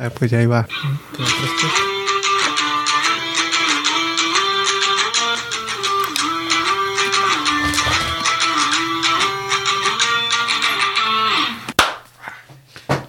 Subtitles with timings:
[0.00, 0.64] Ah, pues ya iba.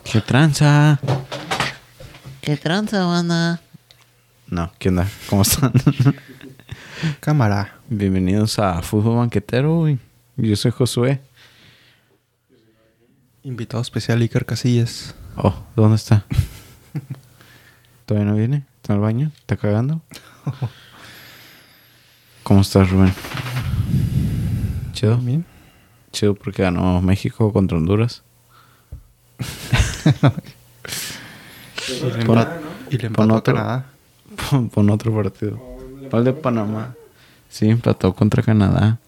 [0.03, 0.99] ¿Qué tranza?
[2.41, 3.61] ¿Qué tranza, banda?
[4.47, 5.07] No, ¿qué onda?
[5.29, 5.71] ¿Cómo están?
[7.19, 7.75] Cámara.
[7.87, 9.99] Bienvenidos a Fútbol Banquetero, güey.
[10.37, 11.21] Yo soy Josué.
[13.43, 15.13] Invitado especial Iker Casillas.
[15.37, 16.25] Oh, ¿dónde está?
[18.05, 18.65] ¿Todavía no viene?
[18.77, 19.31] ¿Está en el baño?
[19.39, 20.01] ¿Está cagando?
[22.43, 23.13] ¿Cómo estás, Rubén?
[24.93, 25.17] Chido.
[25.17, 25.45] Bien.
[26.11, 28.23] Chido porque ganó México contra Honduras.
[31.87, 32.59] Y le, Pon- empat-
[32.91, 33.55] y le pon empató a otro.
[33.55, 33.85] Canadá.
[34.49, 35.59] Pon, pon otro partido.
[36.11, 36.93] ¿Cuál de Panamá?
[37.49, 38.99] Sí, empató contra Canadá.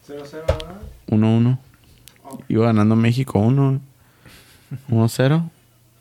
[1.08, 1.60] 1-1.
[2.48, 3.80] Iba ganando México 1.
[4.90, 5.50] 1-0.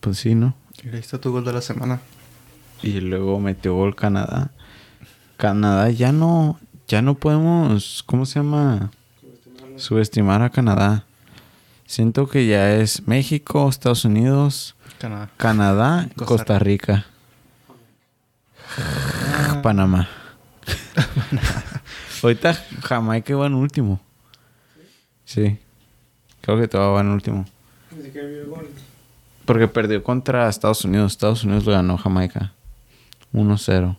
[0.00, 0.54] Pues sí, ¿no?
[0.82, 2.00] Y ahí está tu gol de la semana.
[2.82, 4.50] Y luego metió gol Canadá.
[5.36, 8.90] Canadá ya no, ya no podemos, ¿cómo se llama?
[9.76, 11.04] Subestimar a Canadá.
[11.86, 15.30] Siento que ya es México, Estados Unidos, Canadá.
[15.36, 17.06] Canadá, Costa Costa Rica,
[19.62, 20.08] Panamá.
[22.22, 24.00] Ahorita Jamaica va en último.
[25.24, 25.58] Sí.
[26.40, 27.44] Creo que todavía va en último.
[29.50, 31.10] Porque perdió contra Estados Unidos.
[31.10, 32.52] Estados Unidos lo ganó Jamaica.
[33.32, 33.96] 1-0.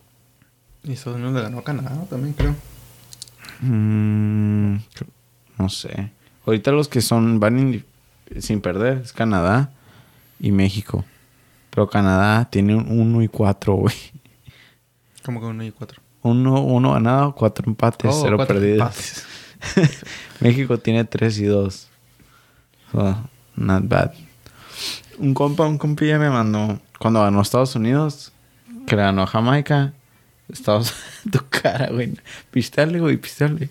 [0.84, 2.54] Y Estados Unidos le ganó a Canadá también, creo.
[3.60, 4.76] Mm,
[5.58, 6.10] no sé.
[6.46, 7.84] Ahorita los que son van in-
[8.40, 9.70] sin perder es Canadá
[10.40, 11.04] y México.
[11.70, 13.94] Pero Canadá tiene un 1 y 4, güey.
[15.24, 16.00] Como que uno y cuatro.
[16.22, 19.24] Uno, uno ganado, cuatro empates, Oh, cero cuatro perdidos.
[20.40, 21.88] México tiene 3 y 2.
[22.90, 24.12] So, not bad.
[25.18, 28.32] Un compa, un compilla me mandó cuando ganó Estados Unidos,
[28.86, 29.92] que le ganó Jamaica.
[30.48, 30.94] Estados
[31.30, 32.14] tu cara, güey.
[32.50, 33.68] Pistale, güey, pistale.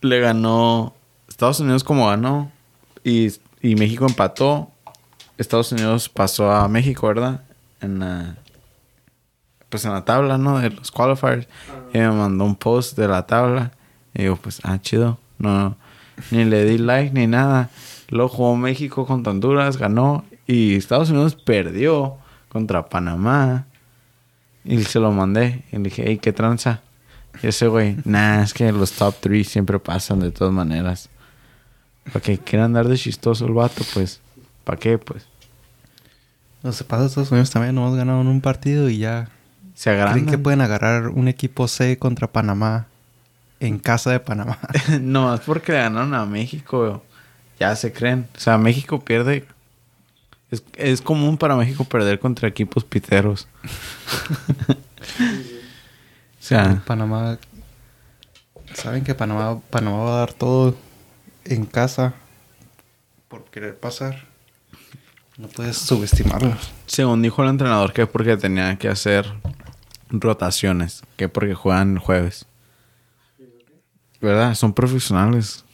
[0.00, 0.94] Le ganó
[1.28, 2.50] Estados Unidos como ganó
[3.04, 4.70] y, y México empató.
[5.38, 7.42] Estados Unidos pasó a México, ¿verdad?
[7.80, 8.36] En la
[9.72, 10.58] pues en la tabla, ¿no?
[10.58, 11.48] De los qualifiers.
[11.94, 13.72] Y me mandó un post de la tabla.
[14.12, 15.18] Y digo, pues, ah, chido.
[15.38, 15.76] No,
[16.30, 17.70] ni le di like ni nada.
[18.12, 20.24] Luego jugó México contra Honduras, ganó.
[20.46, 22.18] Y Estados Unidos perdió
[22.50, 23.66] contra Panamá.
[24.64, 25.64] Y se lo mandé.
[25.72, 26.82] Y le dije, hey, ¿qué tranza?
[27.42, 31.08] Y ese güey, nah, es que los top 3 siempre pasan de todas maneras.
[32.04, 34.20] Para que quiera andar de chistoso el vato, pues,
[34.64, 34.98] ¿para qué?
[34.98, 35.24] Pues,
[36.62, 37.74] Los se pasa a Estados Unidos también.
[37.74, 39.30] Nomás ganaron un partido y ya.
[39.74, 40.26] se ¿Creen agrandan.
[40.26, 42.88] que pueden agarrar un equipo C contra Panamá
[43.58, 44.58] en casa de Panamá?
[45.00, 47.02] no, es porque le ganaron a México.
[47.62, 48.26] Ya se creen.
[48.36, 49.46] O sea, México pierde.
[50.50, 53.46] Es, es común para México perder contra equipos piteros.
[54.68, 54.74] o
[56.40, 57.38] sea, Panamá.
[58.74, 60.76] Saben que Panamá, Panamá va a dar todo
[61.44, 62.14] en casa
[63.28, 64.26] por querer pasar.
[65.36, 66.72] No puedes subestimarlos.
[66.86, 69.32] según dijo el entrenador, que es porque tenía que hacer
[70.10, 71.04] rotaciones.
[71.16, 72.44] Que porque juegan el jueves.
[74.20, 74.56] ¿Verdad?
[74.56, 75.64] Son profesionales.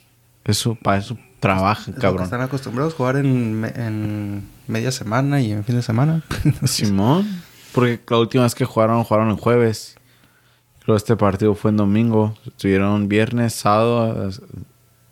[0.44, 2.24] Eso, para eso trabajan, Es cabrón.
[2.24, 6.22] Están acostumbrados a jugar en, en media semana y en fin de semana.
[6.64, 7.26] Simón.
[7.72, 9.96] Porque la última vez que jugaron, jugaron el jueves.
[10.86, 12.34] Luego este partido fue en domingo.
[12.46, 14.30] Estuvieron viernes, sábado.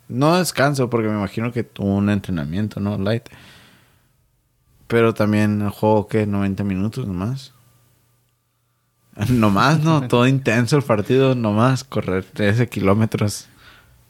[0.09, 2.97] No descanso porque me imagino que tuvo un entrenamiento, ¿no?
[2.98, 3.28] Light.
[4.87, 6.26] Pero también el juego, ¿qué?
[6.26, 7.53] 90 minutos nomás.
[9.31, 10.06] Nomás, ¿no?
[10.08, 11.84] Todo intenso el partido, nomás.
[11.84, 13.48] Correr 13 kilómetros.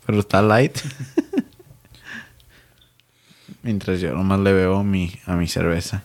[0.05, 0.79] Pero está light.
[3.67, 6.05] Mientras yo nomás le veo mi, a mi cerveza.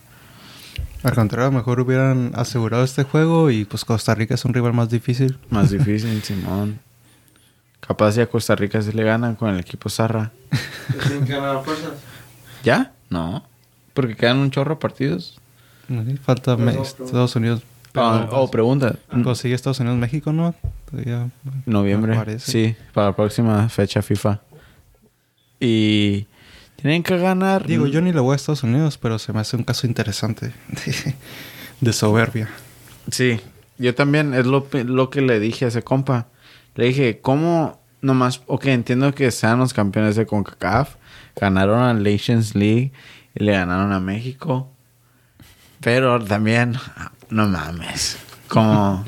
[1.04, 4.90] Al contrario, mejor hubieran asegurado este juego y pues Costa Rica es un rival más
[4.90, 5.38] difícil.
[5.48, 6.80] Más difícil, Simón.
[7.78, 10.32] Capaz ya a Costa Rica se le ganan con el equipo Zarra.
[11.06, 11.92] Tienen que ganar a fuerzas.
[12.64, 12.92] ¿Ya?
[13.10, 13.44] No.
[13.94, 15.38] Porque quedan un chorro de partidos.
[16.24, 17.62] Falta no, Estados Unidos.
[17.94, 18.96] Ah, oh, pregunta.
[19.22, 20.52] Pues sigue Estados Unidos, México, ¿no?
[20.90, 21.30] Todavía-
[21.64, 22.40] Noviembre.
[22.40, 24.40] Sí, para la próxima fecha FIFA.
[25.60, 26.26] Y
[26.82, 27.64] tienen que ganar.
[27.64, 30.52] Digo, yo ni le voy a Estados Unidos, pero se me hace un caso interesante
[30.68, 31.14] de,
[31.80, 32.48] de soberbia.
[33.08, 33.40] Sí,
[33.78, 36.26] yo también, es lo, lo que le dije a ese compa.
[36.74, 38.42] Le dije, ¿cómo nomás?
[38.46, 40.96] Ok, entiendo que sean los campeones de CONCACAF.
[41.36, 42.92] Ganaron a Nations League
[43.34, 44.68] y le ganaron a México.
[45.80, 46.76] Pero también,
[47.30, 48.18] no mames.
[48.48, 49.04] Como,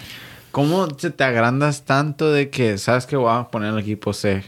[0.52, 4.44] ¿Cómo se te agrandas tanto de que sabes que voy a poner el equipo C?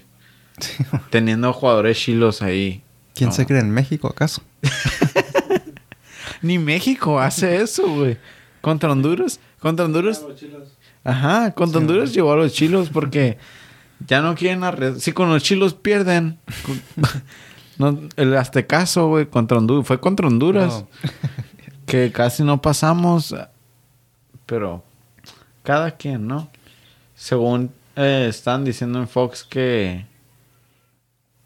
[1.10, 2.84] Teniendo jugadores chilos ahí.
[3.16, 3.34] ¿Quién No.
[3.34, 4.42] se cree en México, acaso?
[6.42, 8.18] Ni México hace eso, güey.
[8.60, 9.40] Contra Honduras.
[9.58, 10.24] Contra Honduras.
[11.02, 13.38] Ajá, contra Honduras llevó a los chilos porque
[14.06, 15.00] ya no quieren arreglar.
[15.00, 16.38] Si con los chilos pierden.
[17.78, 19.86] no, el Aztecaso, güey, contra Honduras.
[19.86, 20.84] Fue contra Honduras.
[20.84, 20.88] No.
[21.86, 23.32] Que casi no pasamos.
[24.44, 24.82] Pero
[25.62, 26.50] cada quien, ¿no?
[27.14, 30.04] Según eh, están diciendo en Fox que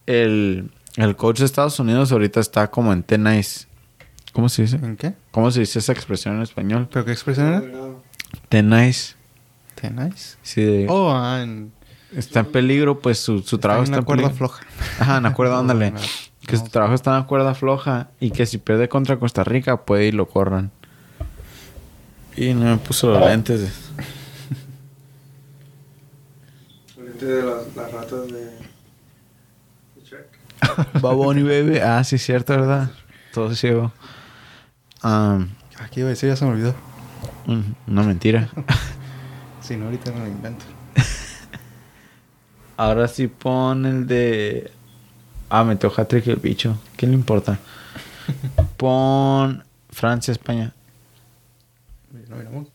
[0.06, 3.66] el, el coach de Estados Unidos ahorita está como en tennis.
[4.32, 4.76] ¿Cómo se dice?
[4.76, 5.14] ¿En qué?
[5.30, 6.88] ¿Cómo se dice esa expresión en español?
[6.92, 7.60] ¿Pero qué expresión era?
[7.60, 8.02] Delgado.
[8.48, 9.16] Tennis.
[9.74, 10.36] Te nice.
[10.42, 11.72] Sí, de- Oh, ah, en,
[12.14, 14.58] está en peligro, pues su, su trabajo está está en una en cuerda peligro.
[14.58, 14.66] floja.
[15.00, 15.90] Ajá, en la cuerda, ándale.
[15.92, 16.00] No,
[16.46, 19.84] Que su trabajo está en la cuerda floja y que si pierde contra Costa Rica
[19.84, 20.70] puede y lo corran.
[22.36, 23.68] Y no me puso los lentes.
[26.94, 28.59] Frente de las, las ratas de.
[31.00, 31.78] Baboni baby.
[31.78, 32.90] Ah, sí, es cierto, ¿verdad?
[33.32, 33.92] Todo ciego.
[35.02, 35.38] Ah,
[35.78, 36.74] Aquí iba a decir, ya se me olvidó.
[37.46, 37.60] mm,
[37.90, 38.48] una mentira.
[39.62, 40.64] Si no, ahorita no lo invento.
[42.76, 44.72] Ahora sí pon el de...
[45.48, 46.76] Ah, metió hat-trick el bicho.
[46.96, 47.58] ¿Qué le importa?
[48.76, 50.72] Pon Francia, España.
[52.28, 52.68] No, miramos.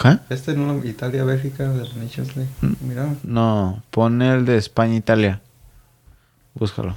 [0.00, 0.18] ¿Qué?
[0.28, 2.50] Este no, Italia, Bélgica, de la Nations League.
[2.80, 3.14] Mira.
[3.22, 5.40] No, pon el de España, Italia.
[6.54, 6.94] Búscalo.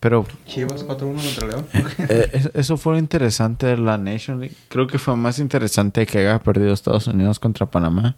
[0.00, 1.66] Pero Chivas 4-1 contra León.
[2.08, 4.54] eh, es- eso fue lo interesante de la Nation League.
[4.68, 8.14] Creo que fue más interesante que haya perdido Estados Unidos contra Panamá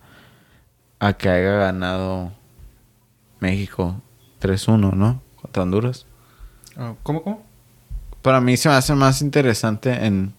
[0.99, 2.33] a que haya ganado
[3.41, 4.01] México
[4.43, 5.23] 3-1, ¿no?
[5.41, 6.05] Contra Honduras.
[6.77, 7.47] Ah, ¿Cómo, cómo?
[8.23, 10.35] Para mí se me hace más interesante en...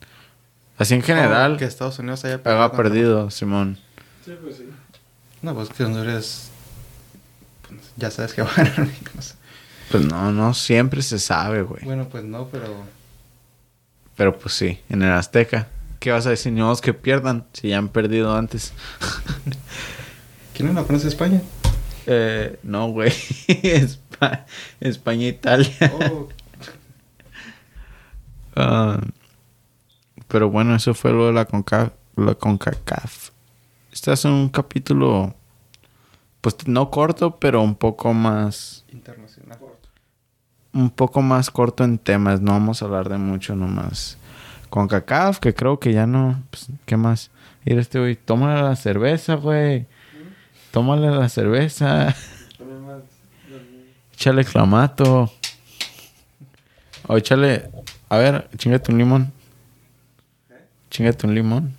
[0.78, 3.78] Así en general, Oh, que Estados Unidos haya haya contra- perdido, Simón.
[4.26, 4.70] Sí, pues sí.
[5.42, 6.52] No, pues que Honduras.
[7.68, 9.12] pues, ya sabes que va a ganar México.
[9.16, 9.36] no sé.
[9.92, 11.84] Pues no, no siempre se sabe, güey.
[11.84, 12.68] Bueno, pues no, pero.
[14.16, 15.68] Pero pues sí, en el Azteca.
[16.00, 16.52] ¿Qué vas a decir?
[16.54, 18.74] Modos que pierdan si ya han perdido antes.
[20.54, 21.42] ¿Quién no conoce España?
[22.06, 23.10] Eh, no, güey.
[23.48, 24.46] Espa-
[24.80, 25.70] España, Italia.
[26.12, 26.28] Oh,
[28.56, 29.00] Ah,
[30.28, 33.30] pero bueno, eso fue lo de la, Conca la CONCACAF.
[33.92, 35.34] Este es un capítulo,
[36.42, 38.84] pues no corto, pero un poco más.
[40.74, 42.42] Un poco más corto en temas.
[42.42, 44.18] No vamos a hablar de mucho nomás.
[44.70, 47.32] CONCACAF, que creo que ya no, pues, ¿qué más?
[47.66, 49.88] Ir este güey, tómale la cerveza, güey.
[50.72, 52.16] Tómale la cerveza.
[54.14, 55.32] Échale clamato.
[57.08, 57.70] O échale.
[58.10, 59.32] A ver, chingate un limón.
[60.92, 61.74] Chingate un limón.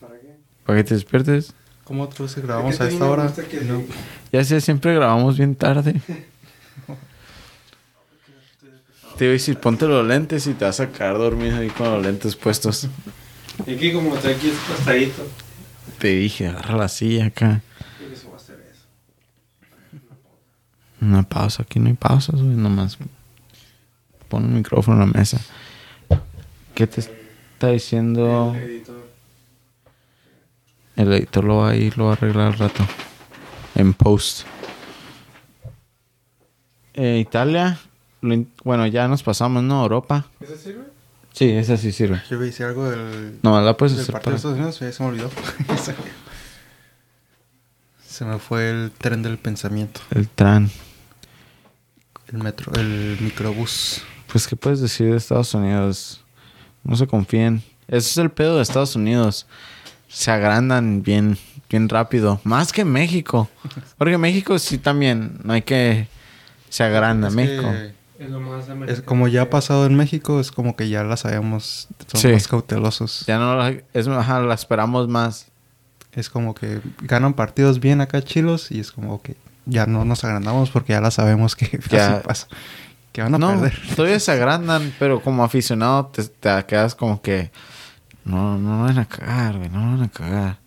[0.00, 0.34] ¿Para qué?
[0.66, 1.54] Para que te despiertes.
[1.84, 3.32] ¿Cómo otros grabamos a esta hora?
[3.66, 3.82] No.
[4.32, 6.00] Ya sé, siempre grabamos bien tarde.
[9.16, 11.92] Te iba a decir, ponte los lentes y te vas a quedar dormido ahí con
[11.92, 12.88] los lentes puestos.
[13.66, 15.22] Y aquí, como está aquí acostadito.
[15.98, 17.62] Te dije, agarra la silla acá.
[21.00, 22.98] Una pausa, aquí no hay pausas, güey, nomás.
[24.28, 25.38] Pon el micrófono en la mesa.
[26.74, 28.52] ¿Qué te está diciendo?
[28.56, 29.08] El editor.
[30.96, 32.84] El editor lo va a ir, lo va a arreglar al rato.
[33.74, 34.46] En post.
[36.94, 37.78] Eh, Italia.
[38.64, 39.82] Bueno, ya nos pasamos, ¿no?
[39.82, 40.26] Europa.
[40.40, 40.84] ¿Ese sirve?
[41.32, 42.22] Sí, esa sí sirve.
[42.30, 44.36] Yo voy a decir algo del, No, la puedes del hacer partido de.
[44.36, 45.30] Estados Unidos, ya se me olvidó.
[48.06, 50.00] se me fue el tren del pensamiento.
[50.10, 50.70] El tran.
[52.32, 54.02] El metro, el microbús.
[54.30, 56.24] Pues, ¿qué puedes decir de Estados Unidos?
[56.84, 57.62] No se confíen.
[57.88, 59.46] Ese es el pedo de Estados Unidos.
[60.08, 61.36] Se agrandan bien,
[61.68, 62.40] bien rápido.
[62.44, 63.50] Más que México.
[63.98, 65.38] Porque México sí también.
[65.42, 66.08] No hay que...
[66.68, 67.70] Se agranda Es México.
[67.70, 67.94] que
[68.24, 69.04] Es lo más es americano.
[69.04, 72.28] como ya ha pasado en México, es como que ya la sabemos, somos Sí.
[72.28, 73.24] más cautelosos.
[73.26, 75.46] Ya no la, es, ajá, la esperamos más.
[76.12, 80.22] Es como que ganan partidos bien acá chilos y es como que ya no nos
[80.24, 82.14] agrandamos porque ya la sabemos que Ya.
[82.14, 82.46] así pasa.
[83.12, 83.78] Que van a no, perder.
[83.94, 87.50] todavía se agrandan, pero como aficionado te, te quedas como que
[88.24, 90.58] no, no van a cagar, güey, no van a cagar.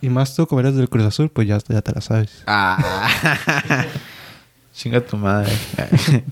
[0.00, 2.44] Y más tú como eres del Cruz Azul, pues ya, ya te la sabes.
[2.46, 3.06] Ah.
[4.74, 5.52] Chinga tu madre.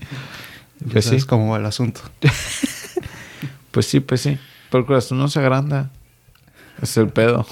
[0.79, 2.01] Ya pues sí, sabes cómo va el asunto.
[3.71, 4.37] pues sí, pues sí.
[4.69, 5.89] Pero el corazón no se agranda.
[6.81, 7.45] Es el pedo.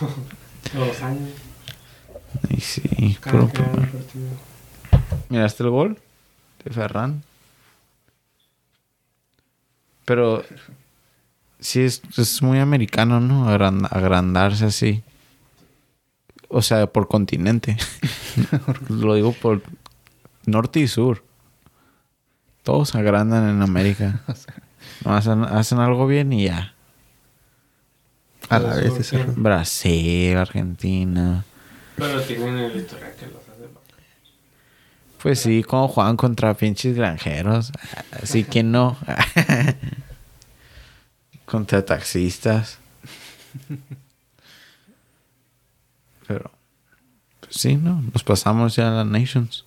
[0.74, 1.30] Los años.
[2.50, 3.16] Y sí.
[5.28, 5.98] ¿Miraste el gol?
[6.64, 7.22] De Ferran.
[10.04, 10.44] Pero
[11.60, 13.48] sí es, es muy americano, ¿no?
[13.50, 15.02] Agran- agrandarse así.
[16.48, 17.76] O sea, por continente.
[18.88, 19.62] Lo digo por
[20.46, 21.24] norte y sur.
[22.66, 24.22] Todos agrandan en América.
[25.04, 26.74] No hacen, hacen algo bien y ya.
[28.48, 29.16] A la vez sí.
[29.36, 31.44] Brasil, Argentina.
[31.96, 33.68] Pero tienen el historial que los hace.
[35.22, 37.72] Pues sí, como juegan contra pinches granjeros.
[38.10, 38.96] Así que no.
[41.44, 42.78] contra taxistas.
[46.26, 46.50] Pero,
[47.40, 48.02] pues sí, ¿no?
[48.12, 49.66] Nos pasamos ya a las Nations.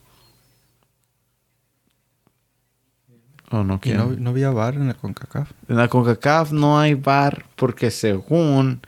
[3.51, 5.51] ¿O no Y no, no había bar en la CONCACAF.
[5.67, 8.81] En la CONCACAF no hay bar porque según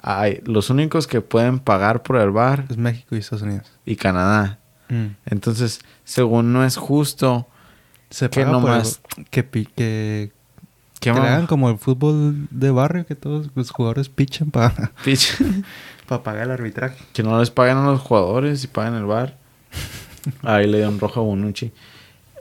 [0.00, 3.70] hay los únicos que pueden pagar por el bar Es México y Estados Unidos.
[3.84, 4.58] y Canadá.
[5.26, 7.46] Entonces, según no es justo
[8.08, 10.32] Se Que nomás- el- que, que,
[11.00, 15.64] que le hagan como el fútbol de barrio, que todos los jugadores pichan para Pich-
[16.24, 16.96] pagar el arbitraje.
[17.12, 19.36] que no les paguen a los jugadores y paguen el bar.
[20.42, 21.70] Ahí le dieron rojo a Bonucci.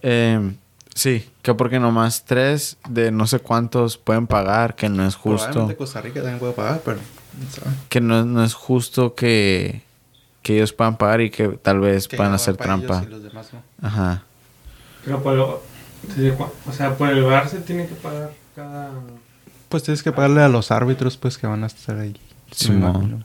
[0.02, 0.54] Eh,
[0.96, 5.46] sí, que porque nomás tres de no sé cuántos pueden pagar, que no es justo.
[5.46, 6.98] Probablemente Costa Rica también puede pagar, pero...
[6.98, 7.74] no sabe.
[7.88, 9.82] Que no, no es justo que,
[10.42, 13.02] que ellos puedan pagar y que tal vez Que puedan hacer trampa.
[13.08, 13.88] y los demás no.
[13.88, 14.24] Ajá.
[15.06, 15.64] Pero por lo,
[16.04, 18.92] ¿desde cuá- o sea, por el bar se tiene que pagar cada...
[19.70, 22.20] Pues tienes que pagarle a los árbitros, pues, que van a estar ahí.
[22.68, 23.24] Imagino.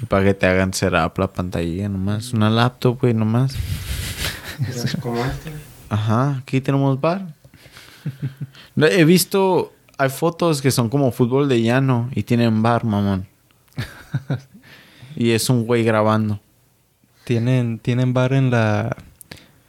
[0.00, 2.32] Y para que te hagan setup la pantalla nomás.
[2.32, 3.54] Una laptop, güey, nomás.
[5.00, 5.52] como este.
[5.88, 7.34] Ajá, aquí tenemos bar.
[8.76, 13.26] No, He visto, hay fotos que son como fútbol de llano y tienen bar, mamón.
[15.16, 16.40] y es un güey grabando.
[17.24, 18.96] Tienen, tienen bar en la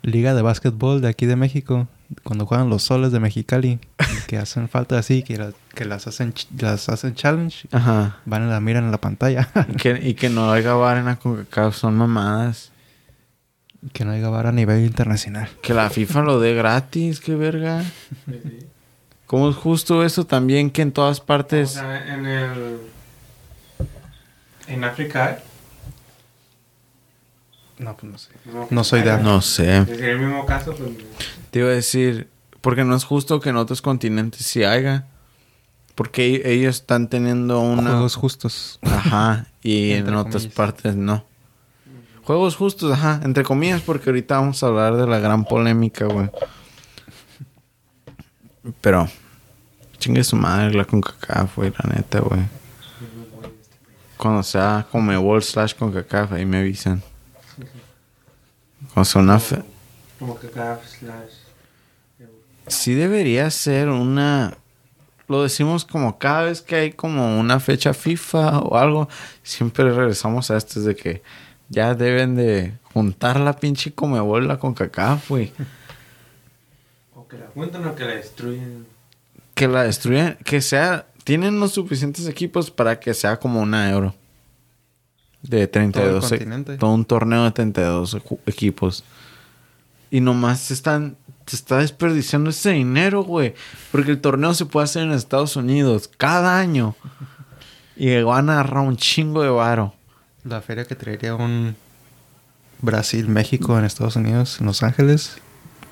[0.01, 1.87] liga de básquetbol de aquí de México.
[2.23, 3.79] Cuando juegan los soles de Mexicali.
[4.27, 7.67] que hacen falta así, que, la- que las, hacen, las hacen challenge.
[7.71, 8.17] Ajá.
[8.25, 9.49] Van y la miran en la pantalla.
[9.69, 12.71] Y que, y que no haya bar en la CONCACAF son mamadas.
[13.93, 15.49] Que no haya bar a nivel internacional.
[15.61, 17.83] Que la FIFA lo dé gratis, qué verga.
[18.25, 18.59] Sí.
[19.25, 21.71] ¿Cómo es justo eso también que en todas O partes...
[21.71, 22.77] sea, en el...
[24.67, 25.35] En África hay.
[27.77, 28.29] No, pues no sé.
[28.45, 29.17] No, No soy de.
[29.17, 29.79] No sé.
[29.79, 30.89] Es el mismo caso, pues...
[31.51, 32.29] Te iba a decir,
[32.61, 35.05] porque no es justo que en otros continentes sí haya.
[35.95, 37.91] Porque e- ellos están teniendo una...
[37.91, 38.79] Juegos justos.
[38.83, 40.53] Ajá, y en otras comillas.
[40.53, 41.25] partes no.
[42.25, 46.29] Juegos justos, ajá, entre comillas, porque ahorita vamos a hablar de la gran polémica, güey.
[48.81, 49.07] Pero,
[49.99, 52.41] chingue su madre la CONCACAF, güey, la neta, güey.
[54.17, 57.03] Cuando sea Comebol slash CONCACAF, ahí me avisan.
[58.93, 59.39] Cuando sea una...
[59.39, 59.63] fe-
[60.17, 61.31] Como cada slash...
[62.67, 64.57] Sí debería ser una...
[65.27, 69.09] Lo decimos como cada vez que hay como una fecha FIFA o algo,
[69.43, 71.23] siempre regresamos a esto de que
[71.69, 75.51] ya deben de juntar la pinche comebola con CACAF, güey.
[77.15, 78.85] O que la juntan o que la destruyen.
[79.53, 81.07] Que la destruyan, que sea...
[81.23, 84.13] Tienen los suficientes equipos para que sea como una euro.
[85.41, 86.23] De 32.
[86.29, 89.03] Todo el e- todo un torneo de 32 equ- equipos.
[90.11, 91.17] Y nomás se están...
[91.47, 93.53] Se está desperdiciando ese dinero, güey.
[93.91, 96.95] Porque el torneo se puede hacer en Estados Unidos cada año.
[97.95, 99.93] Y van a agarrar un chingo de varo.
[100.45, 101.75] La feria que traería un
[102.81, 105.37] Brasil, México en Estados Unidos, en Los Ángeles.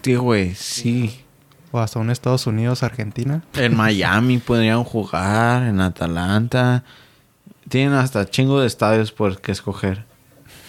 [0.01, 1.19] Tío, güey, sí.
[1.71, 3.43] O hasta un Estados Unidos, Argentina.
[3.55, 6.83] En Miami podrían jugar, en Atalanta.
[7.67, 10.05] Tienen hasta chingo de estadios por que escoger.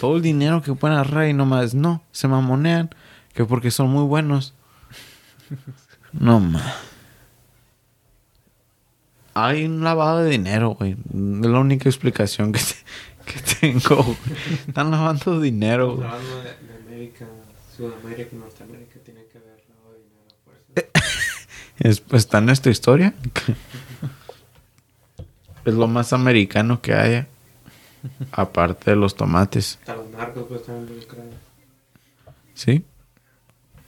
[0.01, 2.89] Todo el dinero que pueden agarrar y nomás no, se mamonean.
[3.35, 4.55] Que porque son muy buenos.
[6.13, 6.63] No, ma.
[9.35, 10.93] Hay un lavado de dinero, güey.
[10.93, 12.77] Es la única explicación que, te-
[13.25, 14.17] que tengo.
[14.67, 16.09] Están lavando dinero, güey.
[16.09, 17.27] Hablando de, de América,
[17.77, 20.89] Sudamérica y Norteamérica, tiene que haber lavado dinero a fuerza.
[21.79, 23.15] Es- ¿Está en nuestra historia?
[25.65, 27.27] es lo más americano que haya.
[28.33, 29.79] Aparte de los tomates.
[29.81, 31.35] Hasta los narcos pues están involucrados.
[32.53, 32.85] ¿Sí?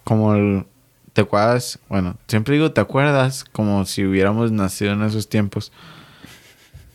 [0.05, 0.64] Como el...
[1.12, 1.78] ¿Te acuerdas?
[1.88, 5.71] Bueno, siempre digo te acuerdas como si hubiéramos nacido en esos tiempos.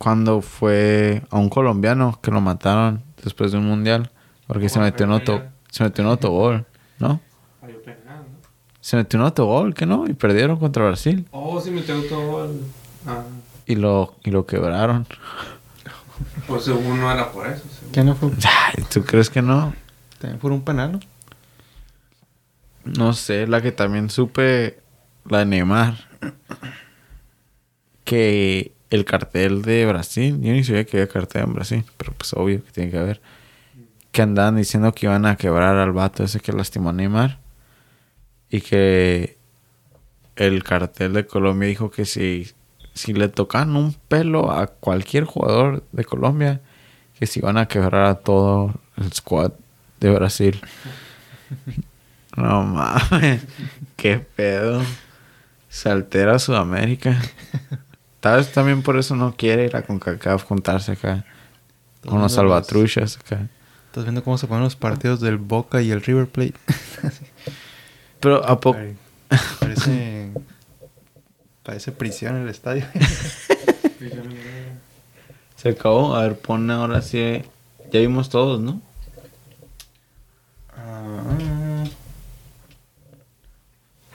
[0.02, 4.10] Cuando fue a un colombiano que lo mataron después de un mundial.
[4.48, 5.44] Porque se metió en auto...
[5.70, 6.66] Se metió en autogol,
[6.98, 7.20] ¿no?
[8.80, 10.08] Se metió en autogol, ¿que no?
[10.08, 11.28] Y perdieron contra Brasil.
[11.30, 12.62] Oh, sí, me tengo todo el...
[13.06, 13.22] Ah,
[13.64, 15.06] Y lo, y lo quebraron.
[16.48, 17.62] pues según no era por eso.
[17.72, 17.92] según.
[17.92, 18.30] ¿Qué no fue?
[18.76, 19.72] Ay, ¿Tú crees que no?
[20.18, 21.00] También fue un penal, ¿no?
[22.84, 24.80] No sé, la que también supe,
[25.28, 25.94] la de Neymar.
[28.02, 32.34] Que el cartel de Brasil, yo ni sabía que había cartel en Brasil, pero pues
[32.34, 33.22] obvio que tiene que haber.
[34.10, 37.38] Que andaban diciendo que iban a quebrar al vato ese que lastimó a Neymar.
[38.50, 39.38] Y que
[40.36, 42.52] el cartel de Colombia dijo que si,
[42.92, 46.60] si le tocan un pelo a cualquier jugador de Colombia,
[47.18, 49.52] que si van a quebrar a todo el squad
[50.00, 50.60] de Brasil.
[52.34, 53.42] No mames,
[53.94, 54.80] qué pedo.
[55.68, 57.20] Se altera Sudamérica.
[58.22, 61.24] Tal vez también por eso no quiere ir a CONCACAF juntarse acá.
[62.06, 63.48] Con los salvatruchas acá.
[63.88, 66.54] ¿Estás viendo cómo se ponen los partidos del Boca y el River Plate?
[68.20, 68.78] Pero a poco...
[68.78, 68.94] Pare-
[69.58, 70.30] Parece...
[71.64, 72.86] Parece prisión el estadio.
[75.56, 76.14] Se acabó.
[76.14, 77.42] A ver, pon ahora sí.
[77.92, 78.80] Ya vimos todos, ¿no?
[80.76, 81.84] Ah.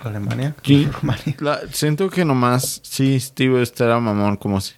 [0.08, 0.56] Alemania.
[0.64, 0.86] Sí.
[1.02, 1.36] Rumania.
[1.40, 4.74] La- siento que nomás, sí, Steve, este era mamón, como si...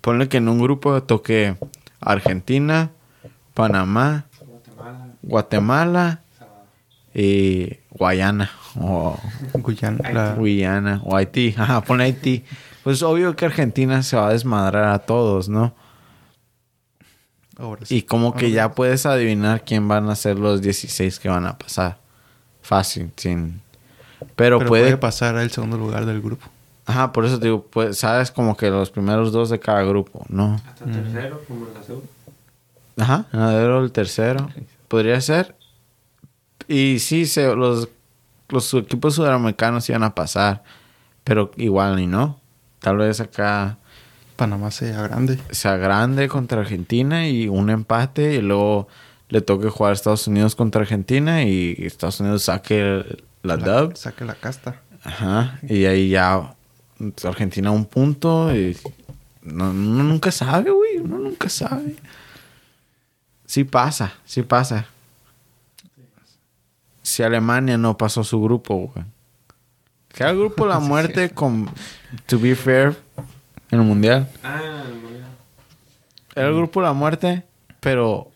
[0.00, 1.56] Ponle que en un grupo toque
[2.00, 2.90] Argentina,
[3.54, 5.08] Panamá, Guatemala.
[5.22, 6.20] Guatemala
[7.14, 8.50] y Guayana.
[8.78, 9.18] O
[9.54, 10.10] Guyana.
[10.12, 11.54] la- Guyana o Haití.
[11.58, 12.44] Ajá, ponle Haití.
[12.82, 15.74] Pues obvio que Argentina se va a desmadrar a todos, ¿no?
[17.56, 17.96] ahora sí.
[17.98, 21.46] Y como que Ahora ya puedes adivinar quién van a ser los 16 que van
[21.46, 21.98] a pasar.
[22.62, 23.62] Fácil, sin...
[24.36, 24.84] Pero, Pero puede...
[24.84, 26.46] puede pasar al segundo lugar del grupo.
[26.86, 30.24] Ajá, por eso te digo, pues, sabes como que los primeros dos de cada grupo,
[30.28, 30.60] ¿no?
[30.66, 32.08] Hasta tercero, como en la segunda.
[32.98, 34.50] Ajá, Nadero el tercero.
[34.88, 35.56] Podría ser.
[36.68, 37.88] Y sí, se, los,
[38.48, 40.62] los equipos sudamericanos iban a pasar.
[41.24, 42.38] Pero igual ni no.
[42.80, 43.78] Tal vez acá
[44.36, 45.38] Panamá sea grande.
[45.50, 48.34] sea grande contra Argentina y un empate.
[48.34, 48.88] Y luego
[49.30, 53.04] le toque jugar a Estados Unidos contra Argentina y Estados Unidos saque
[53.44, 53.96] la, dub.
[53.96, 54.80] Saque la casta.
[55.04, 55.58] Ajá.
[55.62, 56.54] Y ahí ya
[57.24, 58.54] Argentina un punto.
[58.54, 58.76] Y
[59.42, 60.98] no, uno nunca sabe, güey.
[60.98, 61.96] Uno nunca sabe.
[63.46, 64.86] Sí pasa, sí pasa.
[67.02, 69.04] Si Alemania no pasó su grupo, güey.
[70.08, 71.68] Que era el grupo la muerte con
[72.26, 72.96] To Be Fair
[73.70, 74.28] en el Mundial.
[74.42, 75.28] Ah, el mundial.
[76.34, 77.44] Era el grupo de la muerte,
[77.80, 78.30] pero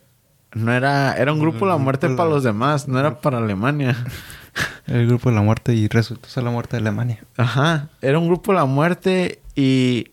[0.53, 1.15] no era...
[1.15, 3.97] Era un grupo de la muerte para los demás, no era para Alemania.
[4.87, 7.25] El grupo de la muerte y resultó ser la muerte de Alemania.
[7.37, 7.89] Ajá.
[8.01, 10.09] Era un grupo de la muerte y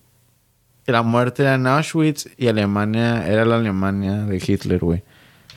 [0.85, 5.03] la muerte era en Auschwitz y Alemania era la Alemania de Hitler, güey.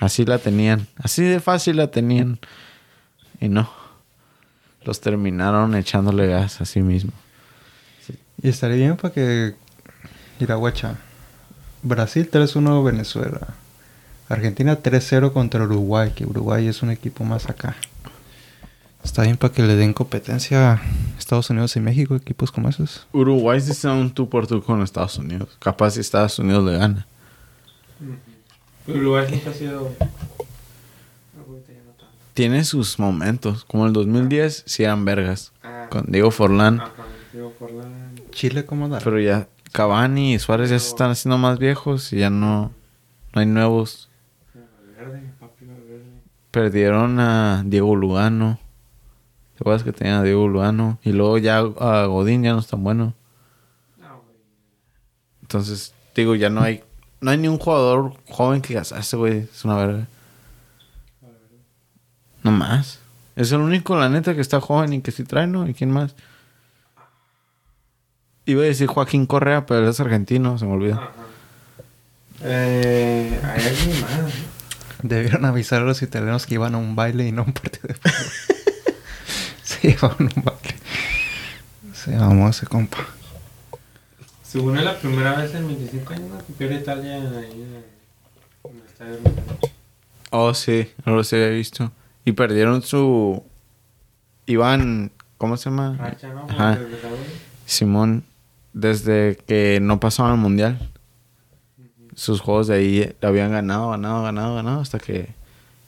[0.00, 0.86] Así la tenían.
[0.96, 2.38] Así de fácil la tenían.
[3.40, 3.70] Y no.
[4.84, 7.12] Los terminaron echándole gas a sí mismo.
[8.40, 9.54] Y estaría bien para que...
[10.40, 10.96] Iraguacha.
[11.82, 13.54] Brasil 3-1 Venezuela.
[14.28, 17.76] Argentina 3-0 contra Uruguay, que Uruguay es un equipo más acá.
[19.08, 20.82] Está bien para que le den competencia a
[21.18, 23.06] Estados Unidos y México, equipos como esos.
[23.12, 25.56] Uruguay sí está un tú por tú con Estados Unidos.
[25.60, 27.06] Capaz si Estados Unidos le gana.
[28.86, 29.94] Uruguay nunca ha sido.
[32.34, 33.64] Tiene sus momentos.
[33.64, 35.52] Como el 2010, sí eran vergas.
[35.62, 36.80] Ah, Con Diego Forlán.
[36.80, 36.92] Ajá,
[37.32, 38.12] Diego Forlán.
[38.30, 39.00] Chile, ¿cómo anda?
[39.02, 42.72] Pero ya Cavani y Suárez ya se están haciendo más viejos y ya no,
[43.34, 44.10] no hay nuevos.
[46.50, 48.60] Perdieron a Diego Lugano.
[49.58, 51.00] ¿Te acuerdas que tenían a Diego Lugano?
[51.02, 53.12] Y luego ya a Godín ya no es tan bueno.
[53.98, 54.36] No, güey.
[55.42, 56.84] Entonces, digo, ya no hay...
[57.20, 60.06] No hay ni un jugador joven que digas, "Ah, ese güey es una verga.
[62.44, 63.00] No más.
[63.34, 65.68] Es el único, la neta, que está joven y que sí trae, ¿no?
[65.68, 66.14] ¿Y quién más?
[68.46, 70.94] Iba a decir Joaquín Correa, pero él es argentino, se me olvidó.
[70.94, 71.10] Ajá.
[72.42, 74.32] Eh, hay alguien más.
[75.02, 77.88] Debieron avisar a los italianos que iban a un baile y no a un partido
[77.88, 78.56] de fútbol.
[80.00, 80.74] a un baile.
[81.92, 82.98] Se llamó ese compa.
[84.42, 86.38] Según es la primera vez en 25 años ¿no?
[86.38, 87.84] que pierde Italia ahí en,
[88.72, 89.18] el estadio.
[90.30, 91.92] Oh, sí, no los había visto.
[92.24, 93.42] Y perdieron su.
[94.46, 95.12] Iban.
[95.36, 95.96] ¿Cómo se llama?
[95.98, 96.46] Racha, ¿no?
[96.48, 96.78] Ajá.
[97.66, 98.24] Simón,
[98.72, 100.78] desde que no pasaban al mundial.
[102.14, 104.80] Sus juegos de ahí habían ganado, ganado, ganado, ganado.
[104.80, 105.28] Hasta que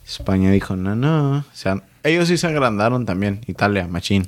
[0.06, 1.38] España dijo: No, no.
[1.38, 3.40] O sea, ellos sí se agrandaron también.
[3.46, 4.26] Italia, machín.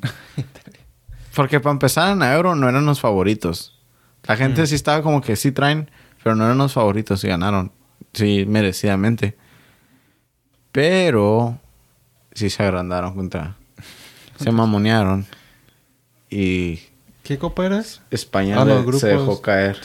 [1.35, 3.79] Porque para empezar en la Euro no eran los favoritos.
[4.25, 5.91] La gente sí estaba como que sí traen,
[6.23, 7.73] pero no eran los favoritos y ganaron.
[8.13, 9.37] Sí, merecidamente.
[10.73, 11.59] Pero
[12.35, 13.57] sí se agrandaron contra.
[14.39, 15.27] Se mamonearon.
[16.31, 16.81] Y
[17.23, 18.03] ¿Qué copa eras?
[18.11, 19.79] España Ah, le- se dejó caer.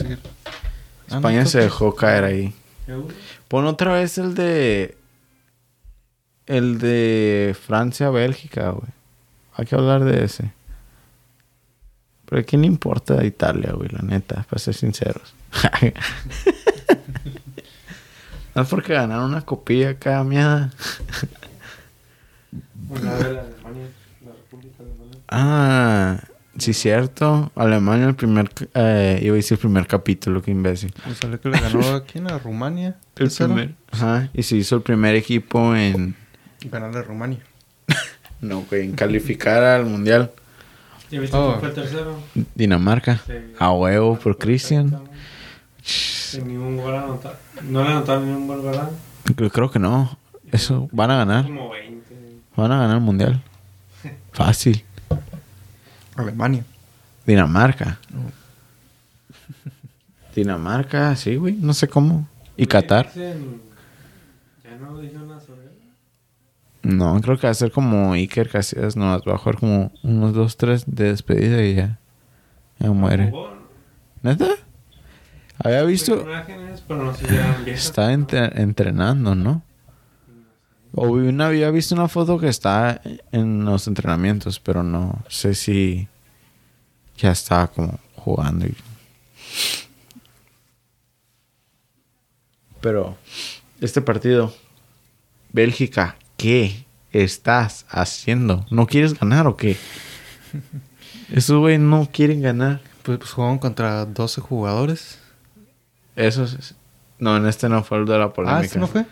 [1.10, 2.54] Ah, España no, se dejó caer ahí.
[3.48, 4.97] Pon otra vez el de.
[6.48, 8.90] El de Francia-Bélgica, güey.
[9.54, 10.50] Hay que hablar de ese.
[12.26, 13.88] Pero ¿a quién le importa Italia, güey?
[13.90, 15.34] La neta, para ser sinceros.
[18.54, 20.72] no es porque ganaron una copilla acá, mierda.
[22.88, 23.86] Una de la Alemania,
[24.24, 25.18] la República Alemana.
[25.28, 26.18] Ah,
[26.58, 27.52] Sí, cierto.
[27.54, 28.50] Alemania, el primer.
[28.74, 30.92] Eh, iba a decir el primer capítulo, qué imbécil.
[31.06, 32.96] Me salió que le ganó aquí en Rumania.
[33.16, 33.44] El 3-0.
[33.46, 33.74] primer.
[33.92, 34.28] Ajá.
[34.34, 36.16] Y se hizo el primer equipo en.
[36.64, 37.38] Ganarle a Rumania.
[38.40, 40.30] No, güey, en calificar al mundial.
[41.10, 41.48] ¿Ya viste Oh.
[41.48, 42.20] quién fue el tercero?
[42.54, 43.20] Dinamarca.
[43.26, 43.32] Sí.
[43.58, 44.96] A huevo por Cristian.
[45.82, 47.34] Sin ningún gol anotado.
[47.64, 48.90] No le anotaron ningún gol, ¿verdad?
[49.34, 50.16] Creo, creo que no.
[50.52, 51.46] Eso, van a ganar.
[51.46, 52.14] Como 20.
[52.54, 53.42] Van a ganar el mundial.
[54.32, 54.84] Fácil.
[56.14, 56.64] Alemania.
[57.26, 57.98] Dinamarca.
[60.34, 61.54] Dinamarca, sí, güey.
[61.54, 62.28] No sé cómo.
[62.56, 63.08] ¿Y Qatar?
[63.12, 63.60] Dicen-
[64.62, 65.67] Ya no dijeron nada sobre él.
[66.82, 68.96] No, creo que va a ser como Iker Casillas.
[68.96, 71.98] No, va a jugar como unos dos, tres de despedida y ya.
[72.78, 73.32] Ya muere.
[74.22, 74.46] ¿Neta?
[75.62, 76.24] Había Vi visto.
[77.66, 79.62] Está entre- entrenando, ¿no?
[80.94, 83.00] O una, había visto una foto que está
[83.32, 86.08] en los entrenamientos, pero no sé si
[87.16, 88.66] ya está como jugando.
[88.66, 88.74] y-
[92.80, 93.16] Pero
[93.80, 94.54] este partido,
[95.52, 98.64] Bélgica, ¿qué estás haciendo?
[98.70, 99.76] ¿No quieres ganar o qué?
[101.30, 102.80] Esos güey no quieren ganar.
[103.02, 105.18] Pues, pues jugaron contra 12 jugadores.
[106.16, 106.74] Eso es...
[107.18, 108.60] No, en este no fue el de la polémica.
[108.60, 109.04] Ah, ¿este no fue?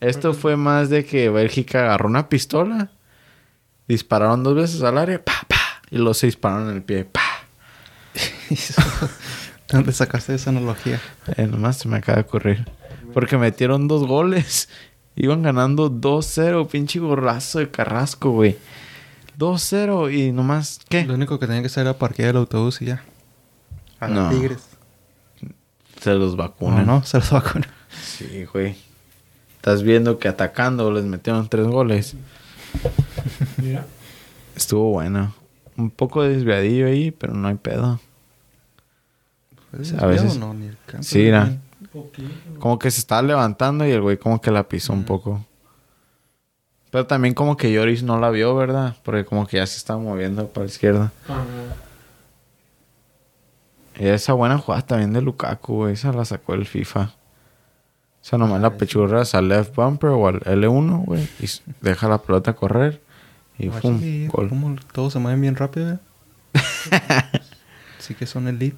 [0.00, 2.90] Esto fue más de que Bélgica agarró una pistola,
[3.86, 7.20] dispararon dos veces al área, pa, pa, y los se dispararon en el pie, pa.
[9.68, 11.00] ¿Dónde sacaste esa analogía?
[11.36, 12.64] Eh, nomás se me acaba de ocurrir.
[13.12, 14.68] Porque metieron dos goles.
[15.16, 18.56] Iban ganando 2-0, pinche gorrazo de Carrasco, güey.
[19.38, 21.04] 2-0 y nomás, ¿qué?
[21.04, 23.02] Lo único que tenía que hacer era parquear el autobús y ya.
[24.00, 24.30] A los.
[24.30, 24.62] Tigres.
[26.00, 26.86] Se los vacunan.
[26.86, 27.68] no, se los vacunan.
[28.02, 28.74] Sí, güey.
[29.56, 32.14] Estás viendo que atacando les metieron tres goles.
[33.58, 33.86] Mira.
[34.56, 35.34] Estuvo bueno.
[35.76, 38.00] Un poco desviadillo ahí, pero no hay pedo.
[39.70, 40.52] ¿Fue A veces- no?
[40.54, 41.56] Ni alcanzo Sí, a
[41.92, 42.30] poquito.
[42.58, 45.44] Como que se estaba levantando y el güey como que la pisó un poco.
[46.90, 48.96] Pero también como que Lloris no la vio, ¿verdad?
[49.02, 51.12] Porque como que ya se estaba moviendo para la izquierda.
[53.98, 55.94] Y esa buena jugada también de Lukaku, güey.
[55.94, 57.00] Esa la sacó el FIFA.
[57.04, 61.26] O sea, nomás la pechurras al left bumper o al L1, güey.
[61.40, 61.46] Y
[61.80, 63.00] deja la pelota correr.
[63.58, 64.48] Y Guacha, pum, sí, gol.
[64.48, 65.98] cómo todos se mueven bien rápido, ¿eh?
[67.98, 68.76] sí que son elite.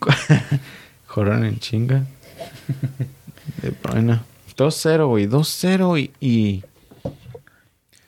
[1.06, 2.04] Corren en chinga.
[3.62, 4.20] De Bruyne.
[4.56, 5.26] 2-0, güey.
[5.26, 6.12] 2-0 y...
[6.20, 6.64] y...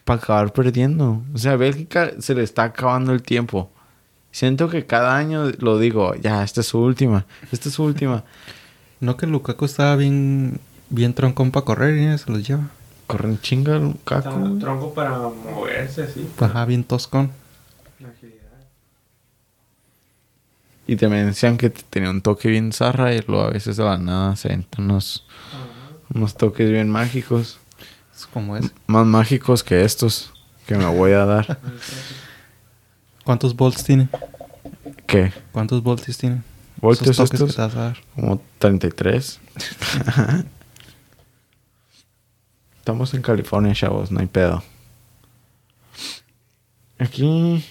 [0.04, 1.22] Para acabar perdiendo.
[1.34, 3.70] O sea, a Bélgica se le está acabando el tiempo.
[4.30, 7.24] Siento que cada año lo digo, ya, esta es su última.
[7.50, 8.24] Esta es su última.
[8.98, 12.70] No que Lukaku estaba bien, bien troncón para correr y se los lleva.
[13.06, 14.58] Corren chinga Lukaku.
[14.58, 16.26] tronco para moverse así.
[16.40, 17.30] Ajá, bien toscón.
[18.00, 18.40] La agilidad.
[20.86, 23.98] Y también decían que tenía un toque bien zarra y luego a veces de la
[23.98, 25.26] nada se entran unos,
[26.14, 27.58] unos toques bien mágicos.
[28.14, 28.72] Es como es.
[28.86, 30.32] Más mágicos que estos
[30.66, 31.58] que me voy a dar.
[33.24, 34.08] ¿Cuántos volts tiene?
[35.06, 35.32] ¿Qué?
[35.52, 36.42] ¿Cuántos volts tiene?
[36.80, 37.50] ¿Voltios Esos estos?
[37.50, 37.96] que te vas a dar.
[38.14, 39.40] Como 33.
[42.78, 44.62] Estamos en California, chavos, no hay pedo.
[46.98, 47.64] Aquí.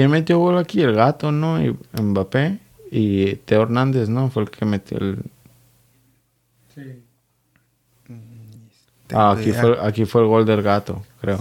[0.00, 0.80] ¿Quién metió gol aquí?
[0.80, 1.62] El gato, ¿no?
[1.62, 2.58] Y Mbappé.
[2.90, 4.30] Y Teo Hernández, ¿no?
[4.30, 5.22] Fue el que metió el.
[6.74, 7.02] Sí.
[9.12, 11.38] Ah, aquí fue, aquí fue el gol del gato, creo.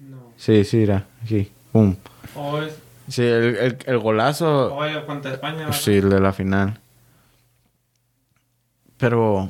[0.00, 0.32] No.
[0.36, 1.06] Sí, sí, era.
[1.22, 1.48] Aquí.
[1.70, 1.94] Pum.
[2.66, 2.76] Es.
[3.06, 4.74] Sí, el, el, el golazo.
[4.74, 5.72] Oye, contra España.
[5.72, 6.80] Sí, el de la final.
[8.96, 9.48] Pero.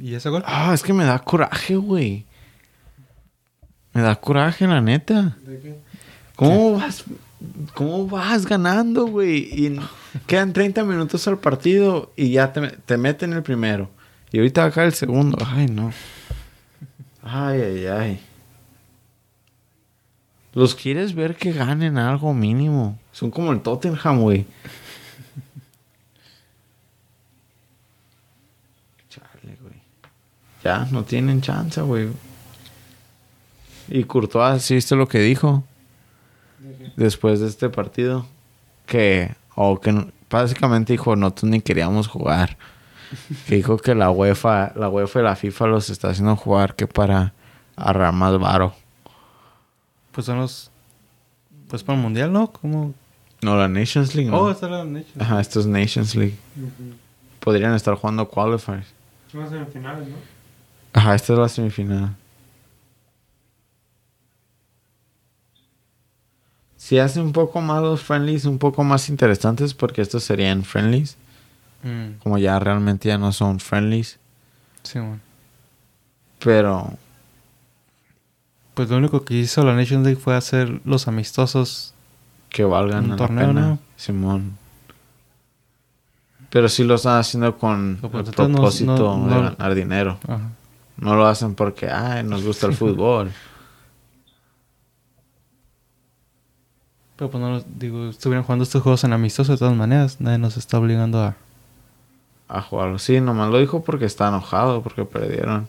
[0.00, 0.42] ¿Y ese gol?
[0.44, 2.26] Ah, es que me da coraje, güey.
[3.96, 5.38] Me da coraje, la neta.
[5.46, 5.78] ¿De qué?
[6.36, 7.04] ¿Cómo vas?
[7.72, 9.38] ¿Cómo vas ganando, güey?
[9.38, 9.80] Y
[10.26, 13.88] quedan 30 minutos al partido y ya te, te meten el primero.
[14.30, 15.38] Y ahorita acá el segundo.
[15.46, 15.94] Ay, no.
[17.22, 18.20] Ay, ay, ay.
[20.52, 22.98] Los quieres ver que ganen algo mínimo.
[23.12, 24.44] Son como el Tottenham, güey.
[29.08, 29.80] Chale, güey.
[30.62, 32.10] Ya, no tienen chance, güey.
[33.88, 35.64] Y Courtois, ¿sí viste lo que dijo?
[36.96, 38.26] Después de este partido
[38.86, 42.56] que o que básicamente dijo nosotros ni queríamos jugar
[43.46, 46.86] que dijo que la UEFA la UEFA y la FIFA los está haciendo jugar que
[46.86, 47.32] para
[47.76, 48.74] agarrar más varo
[50.12, 50.70] Pues son los...
[51.68, 52.50] Pues para el mundial, ¿no?
[52.52, 52.94] ¿Cómo?
[53.42, 54.40] no la Nations League ¿no?
[54.40, 55.20] Oh, esta era la Nations.
[55.20, 56.36] ajá esto es Nations League
[57.40, 58.86] podrían estar jugando qualifiers
[59.30, 60.16] Son las semifinales, ¿no?
[60.94, 62.16] ajá esta es la semifinal
[66.86, 71.16] Si hace un poco más los friendlies, un poco más interesantes, porque estos serían friendlies.
[71.82, 74.20] Mm, Como ya realmente ya no son friendlies.
[74.84, 75.20] sí, man.
[76.38, 76.92] Pero
[78.74, 81.92] Pues lo único que hizo la Nations League fue hacer los amistosos.
[82.50, 83.52] que valgan Un la pena.
[83.52, 83.78] ¿no?
[83.96, 84.56] Simón.
[86.50, 90.18] Pero sí lo están haciendo con el no- propósito no- de ganar dinero.
[90.28, 90.50] Ajá.
[90.98, 93.32] No lo hacen porque, ay, nos gusta el fútbol.
[97.16, 100.20] Pero pues no los- digo, estuvieran jugando estos juegos en amistosos de todas maneras.
[100.20, 101.34] Nadie nos está obligando a.
[102.48, 102.98] a jugarlo.
[102.98, 105.68] Sí, nomás lo dijo porque está enojado, porque perdieron.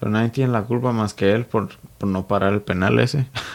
[0.00, 3.26] Pero nadie tiene la culpa más que él por, por no parar el penal ese.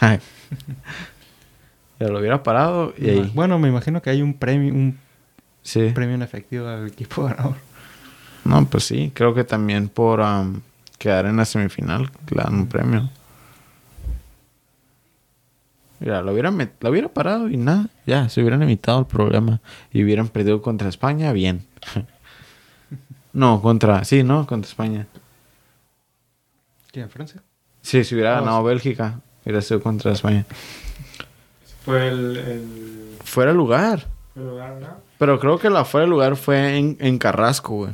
[2.00, 3.30] ya lo hubiera parado y ahí.
[3.34, 4.98] Bueno, me imagino que hay un premio, un
[5.62, 5.90] Sí.
[5.94, 7.54] premio en efectivo al equipo ganador.
[8.44, 10.62] No, pues sí, creo que también por am,
[10.98, 13.08] quedar en la semifinal le dan un premio.
[16.02, 19.60] Mira, lo hubiera, met- lo hubiera parado y nada, ya, se hubieran evitado el problema.
[19.92, 21.64] Y hubieran perdido contra España, bien.
[23.32, 25.06] no, contra, sí, no, contra España.
[26.90, 27.40] ¿Quién, Francia?
[27.82, 28.66] Sí, si hubiera Oh, ganado sí.
[28.66, 30.44] Bélgica, hubiera sido contra España.
[31.84, 34.06] Fue el, el, Fuera de lugar.
[34.34, 34.88] el lugar, ¿no?
[35.18, 37.92] Pero creo que la fuera de lugar fue en, en Carrasco, güey.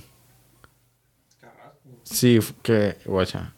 [1.41, 1.79] Carrasco.
[2.05, 3.53] Sí, que, guacha.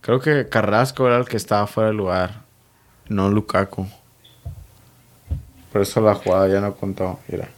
[0.00, 2.45] Creo que Carrasco era el que estaba fuera de lugar,
[3.08, 3.86] no Lukaku.
[5.72, 7.48] Por eso la jugada ya no contó, mira.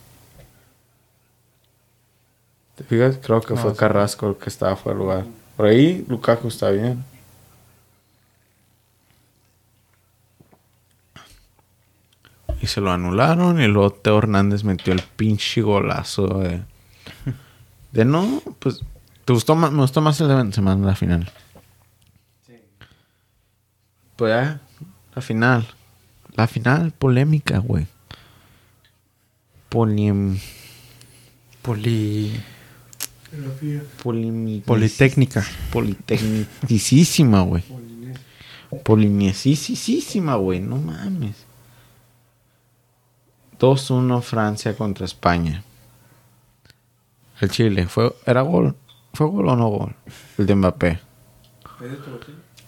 [2.74, 3.18] ¿Te fijas?
[3.22, 3.76] Creo que No, fue.
[3.76, 5.24] Carrasco el que estaba fuera de lugar.
[5.56, 7.04] Por ahí Lukaku está bien.
[12.60, 16.62] Y se lo anularon y luego Teo Hernández metió el pinche golazo de...
[17.92, 18.82] De no, pues...
[19.24, 19.70] ¿Te gustó más?
[19.70, 21.30] Me gustó más el de Benzema en la final.
[22.46, 22.58] Sí.
[24.16, 24.60] Pues ya,
[25.18, 25.66] la final.
[26.36, 27.86] La final polémica, güey.
[29.68, 30.38] Polem...
[31.62, 32.40] Poli...
[34.02, 35.44] polemi- Politécnica.
[35.72, 37.62] Politecnicísima, güey.
[37.62, 38.22] Polinesio.
[38.84, 40.60] Polinesísima, güey.
[40.60, 41.34] No mames.
[43.58, 45.64] 2-1 Francia contra España.
[47.40, 47.86] El Chile.
[47.88, 48.76] Fue, ¿Era gol?
[49.14, 49.94] ¿Fue gol o no gol?
[50.38, 51.00] El de Mbappé.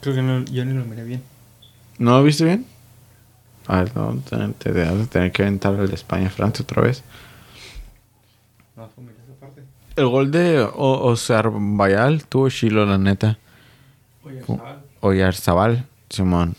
[0.00, 1.22] Creo que no, yo ni lo miré bien.
[2.00, 2.64] ¿No lo viste bien?
[3.66, 4.36] A ver, no, te,
[4.72, 7.04] te tener que aventar el de España-Francia otra vez.
[8.74, 9.64] No, fue miré esa parte.
[9.96, 11.14] El gol de o
[11.76, 13.38] Bayal tuvo chilo, la neta.
[14.46, 14.80] Chaval.
[15.00, 16.54] Oyarzabal, Simón.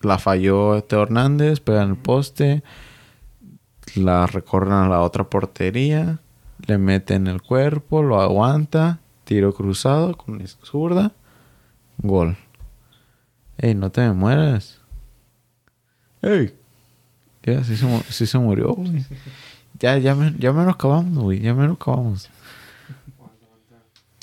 [0.00, 2.64] La falló Teo Hernández, pega en el poste.
[3.94, 6.18] La recorren a la otra portería.
[6.66, 8.98] Le meten el cuerpo, lo aguanta.
[9.22, 11.12] Tiro cruzado con zurda.
[11.98, 12.36] Gol.
[13.62, 14.78] Ey, no te me mueras.
[16.22, 16.54] Ey.
[17.42, 19.04] Ya, sí se, mu- sí se murió, güey.
[19.78, 21.40] Ya, ya, me, ya me lo acabamos, güey.
[21.40, 22.28] Ya me lo acabamos.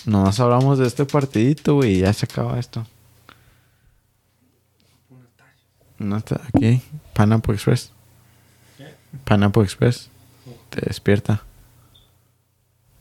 [0.06, 1.96] Nomás hablamos de este partidito, güey.
[1.98, 2.86] y Ya se acaba esto.
[6.00, 6.82] No está aquí.
[7.14, 7.92] Panapo Express.
[8.78, 8.94] ¿Qué?
[9.24, 10.10] Panapo Express.
[10.70, 11.42] Te despierta.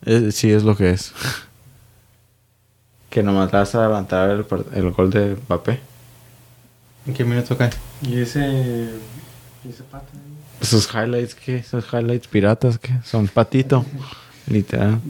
[0.05, 1.13] Eh, sí, es lo que es.
[3.11, 5.81] que nomás vas a levantar el, el gol de Mbappé.
[7.07, 7.71] ¿En qué minuto cae?
[8.03, 8.41] Y ese.
[9.65, 10.07] Y ese pata.
[10.15, 10.37] ¿no?
[10.61, 11.57] Esos highlights, ¿qué?
[11.57, 12.93] Esos highlights piratas, ¿qué?
[13.05, 13.85] Son patito.
[14.47, 15.01] Literal.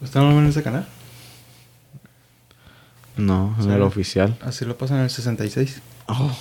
[0.00, 0.86] ¿Usted no lo en ese canal?
[3.16, 4.36] No, en el oficial.
[4.42, 5.80] Así lo pasan en el 66.
[6.08, 6.36] Oh.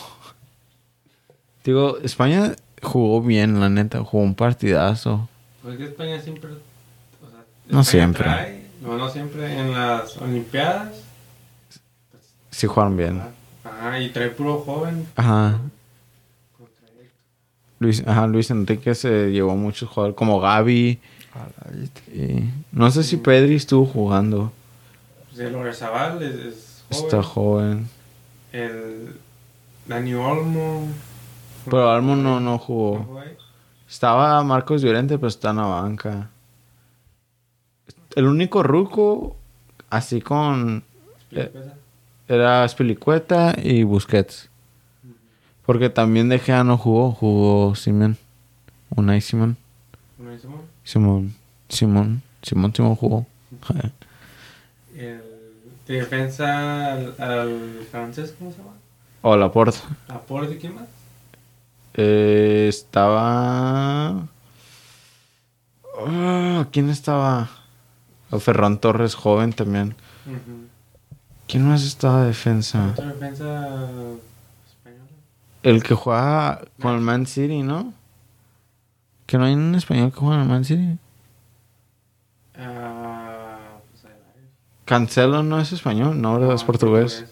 [1.64, 4.04] Digo, España jugó bien, la neta.
[4.04, 5.30] Jugó un partidazo.
[5.62, 6.52] Pues que España siempre.
[6.52, 8.26] O sea, No siempre.
[8.26, 9.58] trae- no, no siempre.
[9.60, 10.94] En las Olimpiadas.
[12.50, 13.22] Sí jugaron bien.
[13.80, 15.08] Ajá, y trae puro joven.
[15.16, 15.60] Ajá.
[17.80, 21.00] Luis, ajá, Luis Enrique se llevó muchos jugadores como Gaby.
[22.14, 24.52] y- no sé si Pedri estuvo jugando.
[25.30, 27.04] Pues el Orzabal es, es joven.
[27.06, 27.90] Está joven.
[28.52, 29.16] El
[29.88, 30.88] Dani Olmo.
[31.66, 33.22] Pero Almo no, no ¿No jugó.
[33.90, 36.30] Estaba Marcos Llorente, pero está en la banca.
[38.16, 39.36] El único ruco,
[39.90, 40.84] así con...
[41.32, 41.52] Eh.
[42.28, 44.50] Era Spilicueta y Busquets.
[45.66, 47.12] Porque también De Gea no jugó.
[47.12, 48.18] Jugó Simón.
[48.96, 49.58] Unai Simón.
[50.18, 50.62] ¿No hizo mal?
[50.84, 51.34] Simón.
[51.70, 52.22] Simón.
[52.42, 53.26] Simón Simón jugó.
[54.96, 55.22] El
[55.88, 58.72] de defensa al, al francés, ¿cómo se llama?
[59.22, 59.78] O Laporte.
[60.08, 60.86] ¿Aporte quién más?
[61.94, 64.28] Eh, estaba.
[66.08, 67.50] Ah, ¿Quién estaba?
[68.32, 69.96] O Ferran Torres, joven también.
[71.54, 72.90] ¿Quién más estaba de defensa?
[72.92, 73.46] Otra defensa
[74.68, 75.06] española.
[75.62, 77.94] El que juega con el Man City, ¿no?
[79.28, 80.98] Que no hay un español que juega en el Man City.
[82.58, 84.12] Ah, pues.
[84.86, 86.48] Cancelo no es español, no, ¿verdad?
[86.50, 87.26] No, es portugués.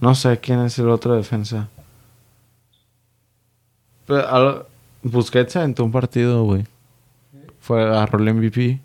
[0.00, 1.68] No sé quién es el otro defensa.
[4.06, 4.66] Pero al-
[5.04, 6.64] Busquets aventó un partido, güey.
[7.60, 8.80] Fue agarró el MVP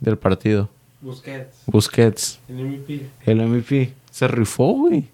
[0.00, 0.68] del partido.
[1.00, 3.10] Busquets, Busquets, el MVP.
[3.26, 3.94] el MVP.
[4.10, 5.08] Se rifó, güey.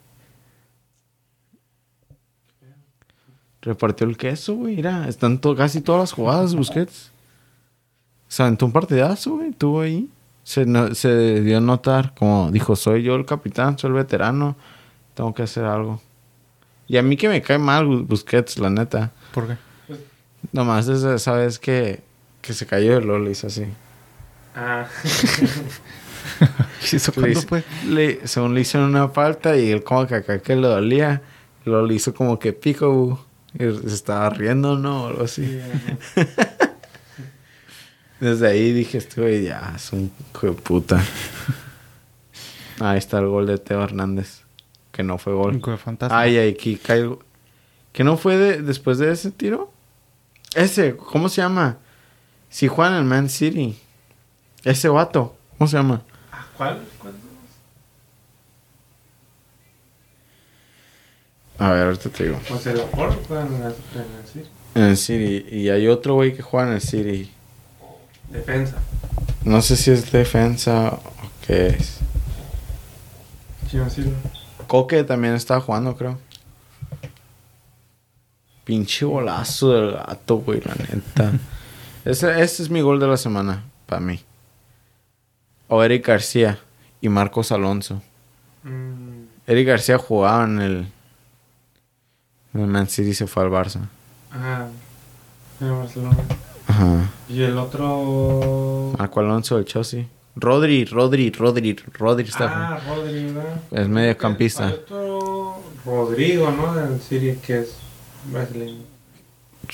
[3.63, 4.77] Repartió el queso, güey.
[4.77, 7.11] Mira, están to- casi todas las jugadas, Busquets.
[8.29, 9.51] Se aventó un partidazo, güey.
[9.51, 10.09] Estuvo ahí.
[10.43, 14.57] Se, no- se dio a notar, como dijo, soy yo el capitán, soy el veterano.
[15.15, 16.01] Tengo que hacer algo.
[16.87, 19.13] Y a mí que me cae mal Bu- Busquets, la neta.
[19.33, 19.57] ¿Por qué?
[20.53, 22.03] Nomás desde esa vez que,
[22.43, 23.65] que se cayó el LOL, hizo así.
[24.55, 24.87] Ah,
[26.83, 27.65] ¿Eso Le cuándo hizo- fue?
[27.89, 31.23] le- según le hicieron una falta y él como que acá que le dolía,
[31.65, 35.05] lo le hizo como que pico y se estaba riendo, ¿no?
[35.05, 35.61] O algo así.
[38.21, 41.03] Desde ahí dije, este güey ya es un hijo de puta.
[42.81, 44.43] Ahí está el gol de Teo Hernández,
[44.93, 45.61] que no fue gol.
[46.11, 47.19] Ay, ay, aquí cae el-
[47.93, 49.73] ¿Que no fue de, después de ese tiro?
[50.57, 51.79] Ese, ¿cómo se llama?
[52.51, 53.79] Si juega en el Man City.
[54.65, 56.03] Ese vato, ¿cómo se llama?
[56.57, 56.83] ¿Cuál?
[56.99, 57.15] ¿Cuál?
[61.59, 62.41] A ver, ahorita te digo.
[62.49, 63.73] Pues el Laporte juega en el
[64.25, 64.49] City.
[64.75, 65.47] En el City.
[65.51, 67.31] Y hay otro güey que juega en el City.
[68.31, 68.77] Defensa.
[69.45, 71.03] No sé si es defensa o
[71.47, 71.99] qué es.
[73.69, 74.17] Chino Silva.
[74.67, 76.19] Coque también estaba jugando, creo.
[78.65, 81.33] Pinche golazo del gato, güey, la neta.
[82.05, 84.21] ese, ese es mi gol de la semana, para mí.
[85.75, 86.61] O Eric García
[87.01, 88.01] y Marcos Alonso.
[88.63, 90.87] Mm, Eric García jugaba en el...
[92.55, 93.81] En el Man City y se fue al Barça.
[94.31, 94.69] ajá.
[95.61, 96.17] En el Barcelona.
[96.69, 97.11] Ajá.
[97.29, 98.93] Y el otro.
[98.97, 100.07] Marco Alonso del Chelsea.
[100.37, 102.77] Rodri, Rodri, Rodri, Rodri está...
[102.77, 103.61] Ah, Rodri, ¿verdad?
[103.73, 104.69] Es mediocampista.
[104.69, 106.73] Otro Rodrigo, ¿no?
[106.73, 107.79] Del City que es
[108.31, 108.85] brasileño.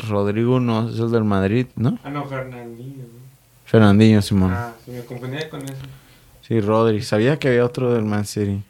[0.08, 1.98] Rodrigo no, es el del Madrid, ¿no?
[2.02, 3.19] Ah, no, Fernandinho.
[3.70, 4.52] Fernandinho, Simón.
[4.52, 5.76] Ah, sí, me confundía con eso.
[6.40, 7.02] Sí, Rodri.
[7.02, 8.64] Sabía que había otro del Man City.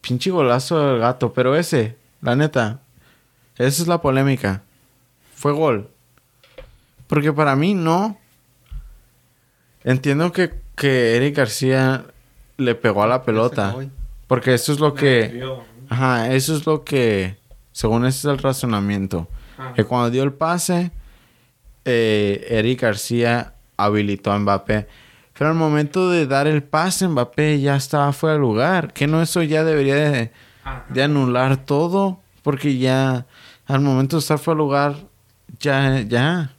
[0.00, 1.32] Pinche golazo del gato.
[1.32, 2.78] Pero ese, la neta,
[3.56, 4.62] esa es la polémica.
[5.34, 5.90] Fue gol.
[7.08, 8.16] Porque para mí no.
[9.82, 12.04] Entiendo que, que Eric García
[12.56, 13.74] le pegó a la pelota.
[14.28, 15.44] Porque eso es lo que...
[15.88, 17.36] Ajá, eso es lo que...
[17.72, 19.26] Según ese es el razonamiento.
[19.74, 20.92] Que cuando dio el pase,
[21.90, 24.86] eh, Eric García habilitó a Mbappé.
[25.32, 28.92] Pero al momento de dar el pase, Mbappé ya estaba fuera de lugar.
[28.92, 32.20] Que no eso ya debería de, anular todo.
[32.42, 33.24] Porque ya
[33.66, 34.96] al momento de estar fuera de lugar,
[35.60, 36.52] ya, ya.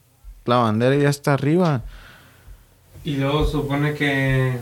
[0.46, 1.84] La bandera ya está arriba.
[3.04, 4.58] Y luego supone que,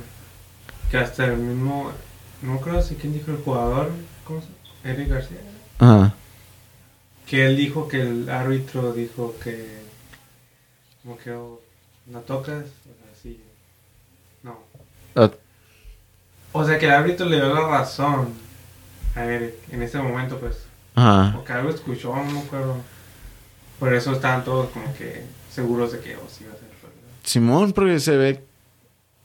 [0.91, 1.91] que hasta el mismo,
[2.41, 3.91] no creo si quién dijo el jugador,
[4.25, 4.57] ¿cómo se llama?
[4.83, 5.37] Eric García,
[5.79, 6.13] Ajá.
[7.25, 9.86] que él dijo que el árbitro dijo que,
[11.07, 11.61] como que oh,
[12.07, 12.65] no tocas,
[13.13, 13.41] así,
[14.43, 14.59] no.
[15.15, 15.31] Ah,
[16.51, 18.33] O sea que el árbitro le dio la razón
[19.15, 20.65] a Eric en ese momento, pues,
[20.95, 21.31] Ajá.
[21.33, 22.75] porque algo escuchó, no me acuerdo.
[23.79, 26.67] Por eso estaban todos como que seguros de que oh, sí iba a ser.
[27.23, 28.43] Simón, porque se ve.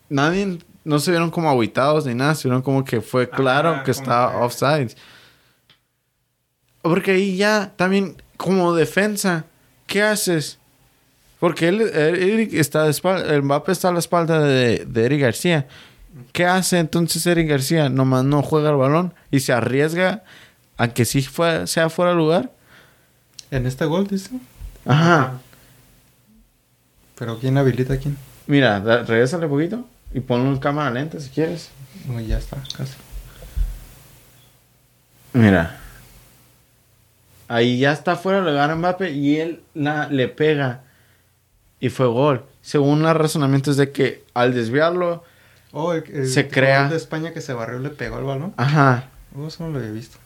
[0.08, 0.58] Nadie.
[0.84, 4.30] No se vieron como aguitados ni nada, sino como que fue Ajá, claro que estaba
[4.32, 4.94] que- offside.
[6.82, 9.44] Porque ahí ya, también, como defensa,
[9.86, 10.58] ¿qué haces?
[11.42, 15.66] Porque él, Eric está espalda, el Mbappé está a la espalda de, de Eric García.
[16.30, 17.88] ¿Qué hace entonces Eric García?
[17.88, 20.22] Nomás no juega el balón y se arriesga
[20.76, 22.52] a que sí fue, sea fuera de lugar.
[23.50, 24.30] En este gol, dice.
[24.86, 25.40] Ajá.
[27.18, 28.16] Pero ¿quién habilita a quién?
[28.46, 31.70] Mira, regrésale poquito y ponlo en cámara lenta si quieres.
[32.06, 32.94] No, ya está, casi.
[35.32, 35.80] Mira.
[37.48, 40.82] Ahí ya está fuera de lugar Mbappé y él la, le pega.
[41.82, 42.44] Y fue gol.
[42.62, 45.24] Según los razonamientos de que al desviarlo.
[45.72, 48.54] Oh, el, el Se crea- de España que se barrió le pegó al balón.
[48.56, 49.08] Ajá.
[49.36, 50.18] Oh, eso no lo había visto.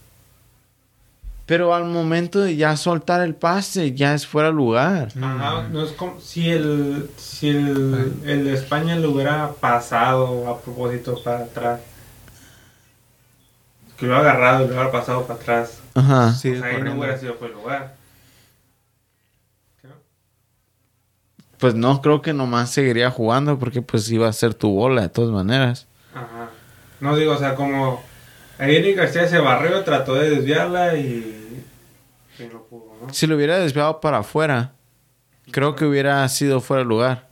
[1.46, 5.08] Pero al momento de ya soltar el pase, ya es fuera de lugar.
[5.22, 10.60] Ajá, no es como si el si el, el de España le hubiera pasado a
[10.60, 11.80] propósito para atrás.
[13.96, 15.78] Que lo hubiera agarrado y lo hubiera pasado para atrás.
[15.94, 16.34] Ajá.
[16.34, 17.94] Sí, Pues ahí no hubiera sido por el lugar.
[19.80, 19.94] ¿Qué no?
[21.58, 25.08] Pues no, creo que nomás seguiría jugando porque pues iba a ser tu bola de
[25.08, 25.86] todas maneras.
[26.14, 26.50] Ajá.
[27.00, 28.02] No digo, o sea, como
[28.58, 31.64] Eric García se barrió, trató de desviarla y,
[32.36, 33.12] Sí, no pudo, ¿no?
[33.14, 34.72] Si lo hubiera desviado para afuera,
[35.50, 37.26] creo que hubiera sido fuera de lugar.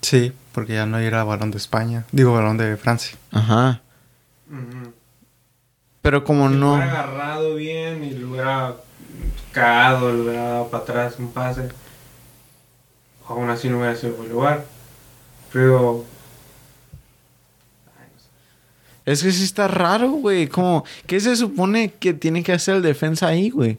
[0.00, 2.04] Sí, porque ya no era balón de España.
[2.12, 3.16] Digo, balón de Francia.
[3.32, 3.80] Ajá.
[6.02, 6.74] Pero como Si lo no.
[6.74, 8.74] hubiera agarrado bien y lo hubiera
[9.52, 11.68] cagado, le hubiera dado para atrás un pase,
[13.28, 14.64] aún así no hubiera sido buen lugar.
[15.52, 16.04] Pero.
[17.98, 18.28] Ay, no sé.
[19.12, 20.46] Es que sí está raro, güey.
[20.48, 23.78] Como, ¿qué se supone que tiene que hacer el defensa ahí, güey?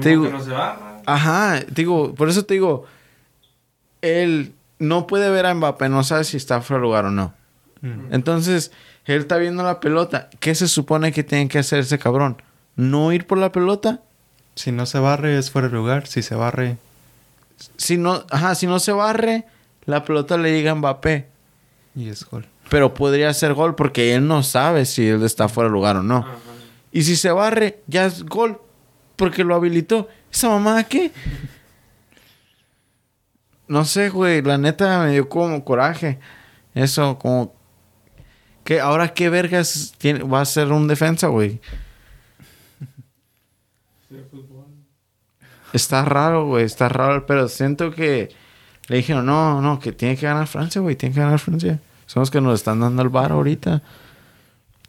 [0.00, 1.00] Te digo- que no se barra.
[1.06, 2.84] Ajá, digo, por eso te digo,
[4.02, 7.32] él no puede ver a Mbappé, no sabe si está fuera de lugar o no.
[7.80, 8.12] Mm.
[8.12, 8.70] Entonces,
[9.06, 10.28] él está viendo la pelota.
[10.38, 12.42] ¿Qué se supone que tiene que hacer ese cabrón?
[12.76, 14.00] ¿No ir por la pelota?
[14.60, 16.06] Si no se barre, es fuera de lugar.
[16.06, 16.76] Si se barre,
[17.78, 19.46] Si no, ajá, si no se barre,
[19.86, 21.28] la pelota le llega a Mbappé.
[21.94, 22.46] y es gol.
[22.68, 26.02] Pero podría ser gol porque él no sabe si él está fuera de lugar o
[26.02, 26.18] no.
[26.18, 26.36] Ajá.
[26.92, 28.60] Y si se barre, ya es gol.
[29.16, 30.08] Porque lo habilitó.
[30.30, 31.10] ¿Esa mamá qué?
[33.66, 34.42] No sé, güey.
[34.42, 36.18] La neta me dio como coraje.
[36.74, 37.54] Eso, como...
[38.62, 41.62] que ¿Ahora qué vergas tiene, va a ser un defensa, güey?
[45.72, 46.64] Está raro, güey.
[46.64, 47.26] Está raro.
[47.26, 48.30] Pero siento que...
[48.88, 50.96] Le dijeron, no, no, que tiene que ganar Francia, güey.
[50.96, 51.80] Tiene que ganar Francia.
[52.06, 53.82] Son los que nos están dando el bar ahorita.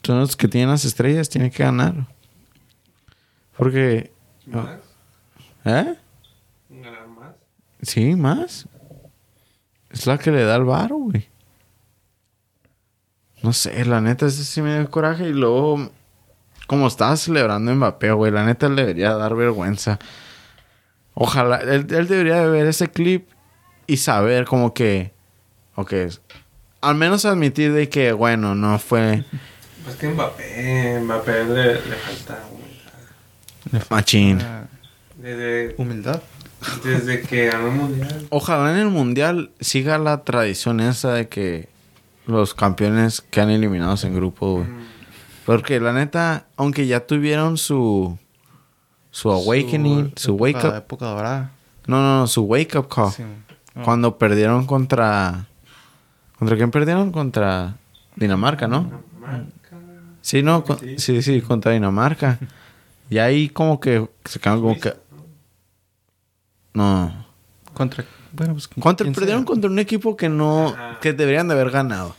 [0.01, 1.29] Son los que tienen las estrellas.
[1.29, 2.07] Tienen que ganar.
[3.57, 4.11] Porque...
[4.47, 4.79] ¿Más?
[5.65, 5.95] ¿Eh?
[6.69, 7.35] ¿Ganar más?
[7.83, 8.67] Sí, más.
[9.91, 11.27] Es la que le da el varo, güey.
[13.43, 15.29] No sé, la neta, ese sí me dio coraje.
[15.29, 15.91] Y luego,
[16.67, 19.99] como estaba celebrando Mbappé, güey, la neta le debería dar vergüenza.
[21.13, 23.27] Ojalá, él, él debería de ver ese clip
[23.87, 25.11] y saber como que,
[25.75, 25.93] ok,
[26.81, 29.23] al menos admitir de que, bueno, no fue
[29.83, 33.85] Pues que Mbappé, Mbappé le, le falta humildad.
[33.89, 34.39] machín.
[35.17, 36.21] Desde, humildad.
[36.83, 38.27] desde que ganó el mundial.
[38.29, 41.69] Ojalá en el mundial siga la tradición esa de que
[42.25, 44.65] los campeones quedan eliminados en grupo, güey.
[44.67, 44.85] Mm,
[45.45, 48.17] Porque la neta, aunque ya tuvieron su
[49.11, 51.51] su awakening, su, wake época, up, época dorada.
[51.87, 53.11] no, no, no, su wake up call.
[53.11, 53.23] Sí.
[53.75, 53.83] No.
[53.83, 55.47] Cuando perdieron contra
[56.39, 57.11] ¿Contra quién perdieron?
[57.11, 57.75] Contra
[58.15, 58.83] Dinamarca, ¿no?
[59.19, 59.77] Dinamarca.
[60.21, 62.39] Sí, no, con- sí, sí, contra Dinamarca.
[63.09, 64.93] Y ahí como que se quedaron como que
[66.73, 67.25] ¿no?
[67.73, 68.05] Contra.
[68.33, 68.67] Bueno, pues.
[68.67, 70.99] Contra, perdieron contra un equipo que no Ajá.
[71.01, 72.15] que deberían de haber ganado.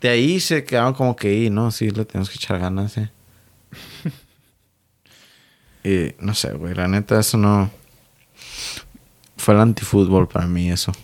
[0.00, 3.10] De ahí se quedaron como que, "Y, no, sí, le tenemos que echar ganas, eh.
[5.84, 7.70] y no sé, güey, la neta, eso no.
[9.36, 10.92] Fue el antifútbol para mí, eso.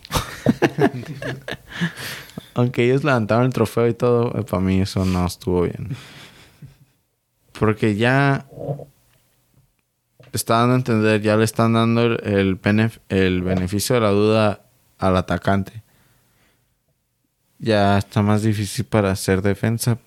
[2.55, 5.97] Aunque ellos levantaron el trofeo y todo, eh, para mí eso no estuvo bien.
[7.59, 8.47] Porque ya.
[10.33, 14.11] Está dando a entender, ya le están dando el, el, benef- el beneficio de la
[14.11, 14.63] duda
[14.99, 15.83] al atacante.
[17.61, 19.99] Ya está más difícil para hacer defensa.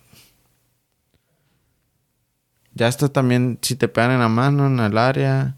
[2.78, 5.55] Ya está también, si te pegan en la mano, en el área,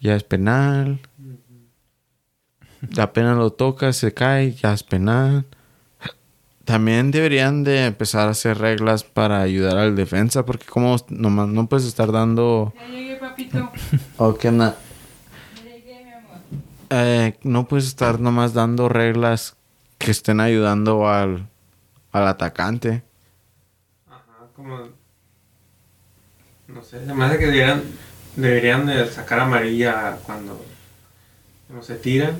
[0.00, 1.00] ya es penal.
[2.98, 5.46] Apenas lo tocas, se cae, ya es penal.
[6.66, 11.66] También deberían de empezar a hacer reglas para ayudar al defensa, porque como nomás no
[11.68, 12.74] puedes estar dando...
[12.76, 13.72] Ya llegué, papito.
[14.18, 14.76] ¿O qué onda?
[15.56, 16.36] Ya llegué, mi amor.
[16.90, 19.56] Eh, no puedes estar nomás dando reglas
[19.96, 21.48] que estén ayudando al,
[22.12, 23.02] al atacante.
[24.06, 25.01] Ajá, como.
[26.74, 27.82] No sé, se me hace que deberían,
[28.36, 30.64] deberían de sacar amarilla cuando
[31.68, 32.38] no se tiran.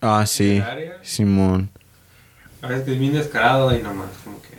[0.00, 0.62] Ah, sí.
[1.02, 1.70] Simón.
[2.62, 4.56] A veces que es bien descarado y nomás, como que.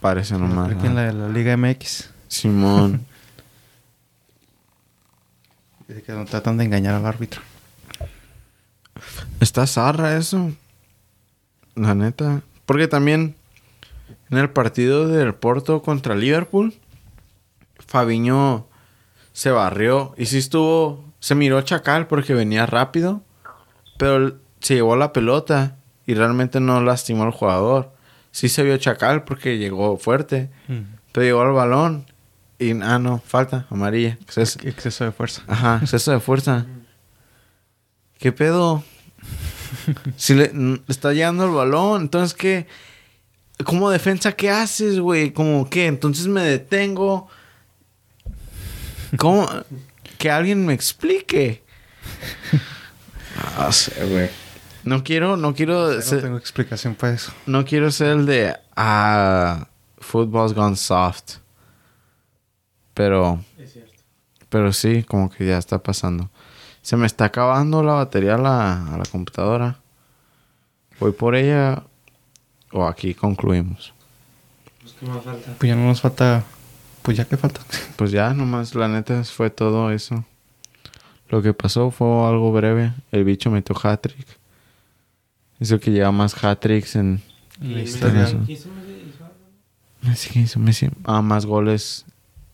[0.00, 0.72] Parece nomás.
[0.72, 2.10] Aquí en la, la Liga MX.
[2.28, 3.06] Simón.
[5.88, 7.40] Dice que no tratan de engañar al árbitro.
[9.40, 10.52] Está zarra eso.
[11.74, 12.42] La neta.
[12.66, 13.34] Porque también
[14.30, 16.74] en el partido del Porto contra Liverpool,
[17.90, 18.68] Fabiño
[19.32, 20.14] se barrió.
[20.16, 21.04] Y sí estuvo.
[21.18, 23.22] Se miró chacal porque venía rápido.
[23.98, 25.76] Pero se llevó la pelota
[26.06, 27.92] y realmente no lastimó al jugador.
[28.30, 30.50] Sí se vio chacal porque llegó fuerte.
[31.12, 32.06] Pero llegó al balón.
[32.60, 34.16] Y ah, no, falta, amarilla.
[34.24, 35.42] Pues es- Exceso de fuerza.
[35.48, 36.66] Ajá, exceso de fuerza.
[38.18, 38.84] ¿Qué pedo?
[40.16, 40.52] Si le
[40.88, 42.66] está llegando el balón, entonces ¿qué?
[43.64, 45.32] Como defensa, ¿qué haces, güey?
[45.32, 45.86] Como qué?
[45.86, 47.28] Entonces me detengo.
[49.18, 49.48] ¿Cómo?
[50.18, 51.62] Que alguien me explique.
[53.58, 54.30] No sé, güey.
[54.84, 57.32] No quiero, no quiero No ser, tengo explicación para eso.
[57.46, 59.66] no quiero ser el de ah,
[59.98, 61.36] football's gone soft.
[62.94, 63.92] Pero, Es cierto.
[64.48, 66.30] pero sí, como que ya está pasando.
[66.82, 69.78] Se me está acabando la batería a la, a la computadora.
[70.98, 71.82] Voy por ella
[72.72, 73.92] o aquí concluimos.
[74.80, 75.54] Pues, ¿qué más falta?
[75.58, 76.44] Pues ya no nos falta.
[77.10, 77.60] Pues ya que falta.
[77.96, 80.24] Pues ya, nomás, la neta, fue todo eso.
[81.28, 82.92] Lo que pasó fue algo breve.
[83.10, 84.26] El bicho metió hat-trick.
[85.58, 87.20] Hizo que lleva más hat-tricks en...
[87.60, 88.36] La Y ¿Quiso Messi?
[88.48, 88.68] ¿Hizo
[89.24, 89.36] algo?
[90.02, 90.88] Messi, ¿qué hizo Messi?
[91.02, 92.04] Ah, más goles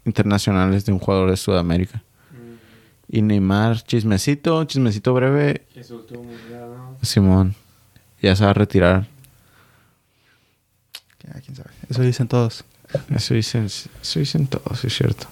[0.07, 2.03] internacionales de un jugador de Sudamérica.
[2.33, 5.67] Mm, Y Neymar, chismecito, chismecito breve.
[5.75, 6.97] que mundial, ¿no?
[7.03, 7.55] Simón,
[8.23, 9.07] ya se va a retirar.
[11.23, 11.71] Ya, quién sabe.
[11.91, 12.65] Eso dicen todos.
[13.15, 15.27] Eso dicen, eso dicen todos, es cierto.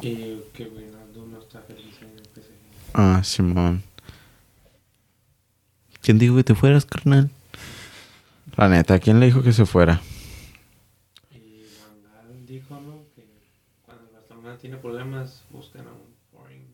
[0.00, 2.52] Y que Wijnaldum no está feliz en el PSG.
[2.94, 3.82] Ah, Simón.
[6.02, 7.30] ¿Quién dijo que te fueras, carnal?
[8.56, 10.00] La neta, ¿quién le dijo que se fuera?
[11.30, 13.04] Y Van dijo, ¿no?
[13.14, 13.26] Que
[13.84, 16.66] cuando el Barcelona tiene problemas, buscan a un foreign.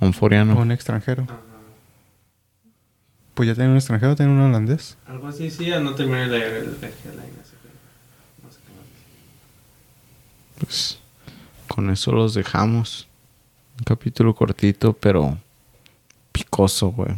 [0.00, 0.56] un- Un foriano.
[0.58, 1.22] Un extranjero.
[1.24, 1.40] Ajá.
[3.34, 4.96] Pues ya tiene un extranjero, tiene un holandés.
[5.06, 7.68] Algo así, sí, ya no terminé de leer el el headline, así que
[8.44, 8.84] no sé qué más.
[10.58, 10.98] Pues
[11.68, 13.08] con eso los dejamos.
[13.78, 15.36] Un capítulo cortito, pero
[16.30, 17.16] picoso, güey.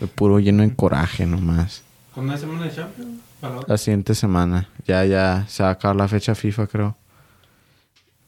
[0.00, 1.82] De puro lleno de coraje nomás.
[2.14, 3.20] ¿Cuándo hay semana de Champions?
[3.66, 4.68] La siguiente semana.
[4.86, 6.96] Ya, ya se va a acabar la fecha FIFA, creo.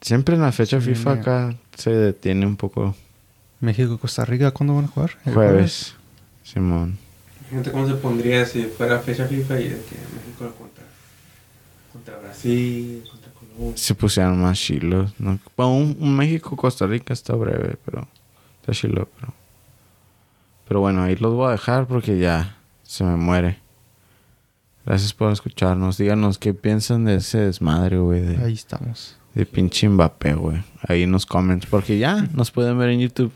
[0.01, 2.95] Siempre en la fecha Sí, FIFA acá se detiene un poco.
[3.59, 5.17] México, Costa Rica, ¿cuándo van a jugar?
[5.25, 5.95] ¿El Jueves.
[6.53, 6.97] Simón.
[7.41, 10.83] Imagínate cómo se pondría si fuera fecha FIFA y de que México contra,
[11.91, 13.77] contra Brasil, contra Colombia.
[13.77, 15.13] Se pusieron más chilos.
[15.19, 15.39] ¿no?
[15.55, 18.07] Bueno, un, un México-Costa Rica está breve, pero
[18.61, 19.33] está chilo, pero...
[20.67, 23.59] Pero bueno, ahí los voy a dejar porque ya se me muere.
[24.85, 25.97] Gracias por escucharnos.
[25.97, 28.21] Díganos qué piensan de ese desmadre, güey.
[28.21, 29.17] De, Ahí estamos.
[29.33, 30.63] de pinche Mbappé, güey.
[30.85, 31.65] Ahí en los comments.
[31.67, 33.31] Porque ya nos pueden ver en YouTube.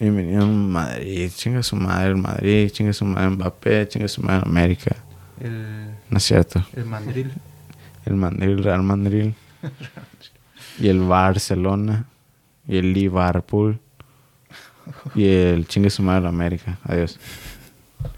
[0.00, 1.30] Bienvenido a Madrid.
[1.34, 2.70] Chinga su madre el Madrid.
[2.70, 3.86] Chinga su madre Mbappé.
[3.86, 4.96] Chinga su madre América.
[5.38, 6.64] El, No es cierto.
[6.74, 7.30] el mandril.
[8.06, 9.32] El Madrid, Real Madrid.
[10.78, 12.06] y el Barcelona.
[12.66, 13.78] Y el Liverpool.
[15.14, 16.78] Y el chingue su madre América.
[16.84, 17.18] Adiós.